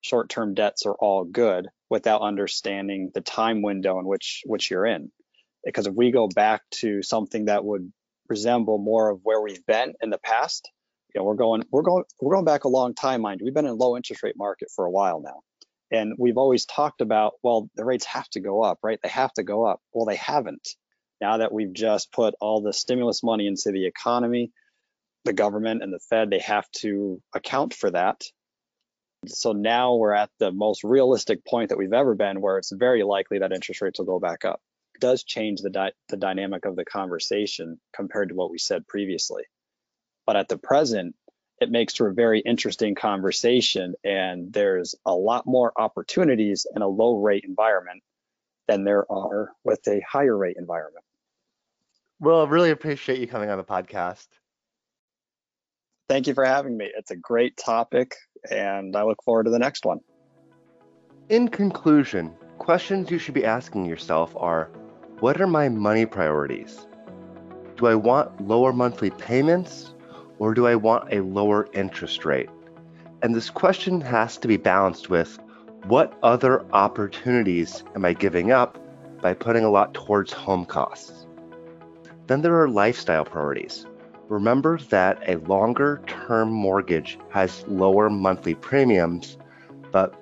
short 0.00 0.28
term 0.28 0.54
debts 0.54 0.86
are 0.86 0.94
all 0.94 1.24
good 1.24 1.68
without 1.90 2.22
understanding 2.22 3.10
the 3.14 3.20
time 3.20 3.62
window 3.62 3.98
in 3.98 4.06
which 4.06 4.42
which 4.46 4.70
you're 4.70 4.86
in. 4.86 5.10
Because 5.64 5.86
if 5.86 5.94
we 5.94 6.12
go 6.12 6.28
back 6.28 6.62
to 6.76 7.02
something 7.02 7.46
that 7.46 7.64
would 7.64 7.92
resemble 8.28 8.78
more 8.78 9.10
of 9.10 9.20
where 9.22 9.40
we've 9.40 9.64
been 9.66 9.94
in 10.00 10.10
the 10.10 10.18
past, 10.18 10.70
you 11.14 11.20
know, 11.20 11.24
we're 11.24 11.34
going 11.34 11.64
we're 11.70 11.82
going 11.82 12.04
we're 12.20 12.34
going 12.34 12.44
back 12.44 12.64
a 12.64 12.68
long 12.68 12.94
time, 12.94 13.20
mind. 13.22 13.40
We've 13.42 13.54
been 13.54 13.66
in 13.66 13.72
a 13.72 13.74
low 13.74 13.96
interest 13.96 14.22
rate 14.22 14.36
market 14.36 14.68
for 14.74 14.84
a 14.84 14.90
while 14.90 15.20
now. 15.20 15.40
And 15.90 16.14
we've 16.18 16.36
always 16.36 16.66
talked 16.66 17.00
about, 17.00 17.34
well, 17.42 17.70
the 17.76 17.84
rates 17.84 18.04
have 18.06 18.28
to 18.30 18.40
go 18.40 18.62
up, 18.62 18.78
right? 18.82 18.98
They 19.02 19.08
have 19.08 19.32
to 19.34 19.44
go 19.44 19.64
up. 19.64 19.80
Well, 19.92 20.04
they 20.04 20.16
haven't. 20.16 20.68
Now 21.20 21.38
that 21.38 21.52
we've 21.52 21.72
just 21.72 22.12
put 22.12 22.34
all 22.40 22.60
the 22.60 22.72
stimulus 22.72 23.22
money 23.22 23.46
into 23.46 23.70
the 23.70 23.86
economy, 23.86 24.50
the 25.26 25.32
government 25.32 25.82
and 25.82 25.92
the 25.92 25.98
Fed, 25.98 26.30
they 26.30 26.38
have 26.38 26.70
to 26.78 27.20
account 27.34 27.74
for 27.74 27.90
that. 27.90 28.22
So 29.26 29.52
now 29.52 29.96
we're 29.96 30.14
at 30.14 30.30
the 30.38 30.52
most 30.52 30.84
realistic 30.84 31.44
point 31.44 31.70
that 31.70 31.78
we've 31.78 31.92
ever 31.92 32.14
been 32.14 32.40
where 32.40 32.58
it's 32.58 32.72
very 32.72 33.02
likely 33.02 33.40
that 33.40 33.52
interest 33.52 33.82
rates 33.82 33.98
will 33.98 34.06
go 34.06 34.20
back 34.20 34.44
up. 34.44 34.60
It 34.94 35.00
does 35.00 35.24
change 35.24 35.60
the, 35.60 35.70
di- 35.70 35.92
the 36.08 36.16
dynamic 36.16 36.64
of 36.64 36.76
the 36.76 36.84
conversation 36.84 37.80
compared 37.94 38.30
to 38.30 38.34
what 38.34 38.50
we 38.50 38.58
said 38.58 38.86
previously. 38.86 39.42
But 40.26 40.36
at 40.36 40.48
the 40.48 40.58
present, 40.58 41.14
it 41.60 41.70
makes 41.70 41.94
for 41.96 42.08
a 42.08 42.14
very 42.14 42.40
interesting 42.40 42.94
conversation 42.94 43.94
and 44.04 44.52
there's 44.52 44.94
a 45.04 45.14
lot 45.14 45.46
more 45.46 45.72
opportunities 45.76 46.66
in 46.74 46.82
a 46.82 46.88
low 46.88 47.20
rate 47.20 47.44
environment 47.44 48.02
than 48.68 48.84
there 48.84 49.10
are 49.10 49.52
with 49.64 49.86
a 49.88 50.00
higher 50.08 50.36
rate 50.36 50.56
environment. 50.58 51.04
Well, 52.20 52.44
I 52.44 52.48
really 52.48 52.70
appreciate 52.70 53.18
you 53.18 53.26
coming 53.26 53.50
on 53.50 53.58
the 53.58 53.64
podcast. 53.64 54.26
Thank 56.08 56.26
you 56.26 56.34
for 56.34 56.44
having 56.44 56.76
me. 56.76 56.90
It's 56.96 57.10
a 57.10 57.16
great 57.16 57.56
topic, 57.56 58.14
and 58.50 58.94
I 58.94 59.02
look 59.02 59.22
forward 59.24 59.44
to 59.44 59.50
the 59.50 59.58
next 59.58 59.84
one. 59.84 60.00
In 61.28 61.48
conclusion, 61.48 62.32
questions 62.58 63.10
you 63.10 63.18
should 63.18 63.34
be 63.34 63.44
asking 63.44 63.86
yourself 63.86 64.32
are 64.36 64.70
What 65.18 65.40
are 65.40 65.48
my 65.48 65.68
money 65.68 66.06
priorities? 66.06 66.86
Do 67.76 67.86
I 67.86 67.96
want 67.96 68.46
lower 68.46 68.72
monthly 68.72 69.10
payments 69.10 69.94
or 70.38 70.54
do 70.54 70.66
I 70.66 70.76
want 70.76 71.12
a 71.12 71.20
lower 71.20 71.68
interest 71.72 72.24
rate? 72.24 72.50
And 73.22 73.34
this 73.34 73.50
question 73.50 74.00
has 74.02 74.36
to 74.38 74.48
be 74.48 74.56
balanced 74.56 75.10
with 75.10 75.38
what 75.86 76.16
other 76.22 76.64
opportunities 76.72 77.82
am 77.94 78.04
I 78.04 78.12
giving 78.12 78.52
up 78.52 78.78
by 79.20 79.34
putting 79.34 79.64
a 79.64 79.70
lot 79.70 79.94
towards 79.94 80.32
home 80.32 80.64
costs? 80.64 81.26
Then 82.28 82.42
there 82.42 82.60
are 82.60 82.68
lifestyle 82.68 83.24
priorities. 83.24 83.86
Remember 84.28 84.78
that 84.90 85.22
a 85.28 85.36
longer 85.46 86.02
term 86.06 86.50
mortgage 86.50 87.18
has 87.30 87.64
lower 87.68 88.10
monthly 88.10 88.54
premiums, 88.54 89.38
but 89.92 90.14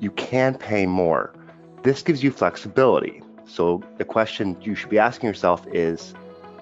you 0.00 0.10
can 0.12 0.56
pay 0.56 0.86
more. 0.86 1.34
This 1.82 2.02
gives 2.02 2.22
you 2.22 2.30
flexibility. 2.30 3.22
So 3.46 3.82
the 3.96 4.04
question 4.04 4.56
you 4.60 4.74
should 4.74 4.90
be 4.90 4.98
asking 4.98 5.28
yourself 5.28 5.66
is 5.72 6.14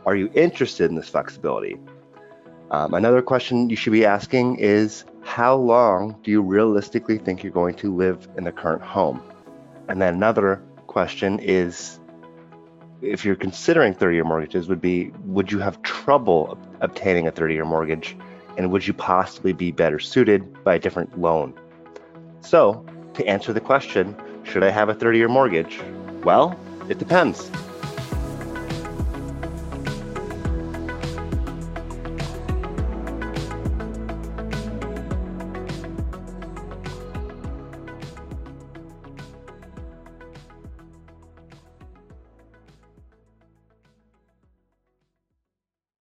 Are 0.05 0.17
you 0.17 0.31
interested 0.35 0.91
in 0.91 0.97
this 0.97 1.09
flexibility? 1.09 1.77
Um, 2.71 2.95
another 2.95 3.23
question 3.23 3.71
you 3.71 3.77
should 3.77 3.93
be 3.93 4.05
asking 4.05 4.57
is 4.59 5.05
How 5.23 5.57
long 5.57 6.17
do 6.23 6.31
you 6.31 6.43
realistically 6.43 7.19
think 7.19 7.43
you're 7.43 7.53
going 7.53 7.75
to 7.77 7.95
live 7.95 8.29
in 8.37 8.45
the 8.45 8.53
current 8.53 8.83
home? 8.83 9.23
And 9.89 10.01
then 10.01 10.15
another 10.15 10.63
question 10.87 11.39
is 11.41 12.01
if 13.07 13.25
you're 13.25 13.37
considering 13.37 13.95
30 13.95 14.15
year 14.15 14.25
mortgages, 14.25 14.69
would 14.69 14.81
be 14.81 15.13
Would 15.25 15.53
you 15.53 15.59
have 15.59 15.81
trouble 15.83 16.59
obtaining 16.81 17.27
a 17.27 17.31
30 17.31 17.55
year 17.55 17.65
mortgage? 17.65 18.17
And 18.57 18.71
would 18.71 18.87
you 18.87 18.95
possibly 18.95 19.53
be 19.53 19.71
better 19.71 19.99
suited 19.99 20.65
by 20.65 20.75
a 20.75 20.79
different 20.79 21.21
loan? 21.21 21.55
So, 22.41 22.85
to 23.15 23.27
answer 23.27 23.53
the 23.53 23.61
question, 23.61 24.17
should 24.45 24.63
I 24.63 24.71
have 24.71 24.89
a 24.89 24.95
30 24.95 25.19
year 25.19 25.29
mortgage? 25.29 25.81
Well, 26.25 26.59
it 26.89 26.99
depends. 26.99 27.51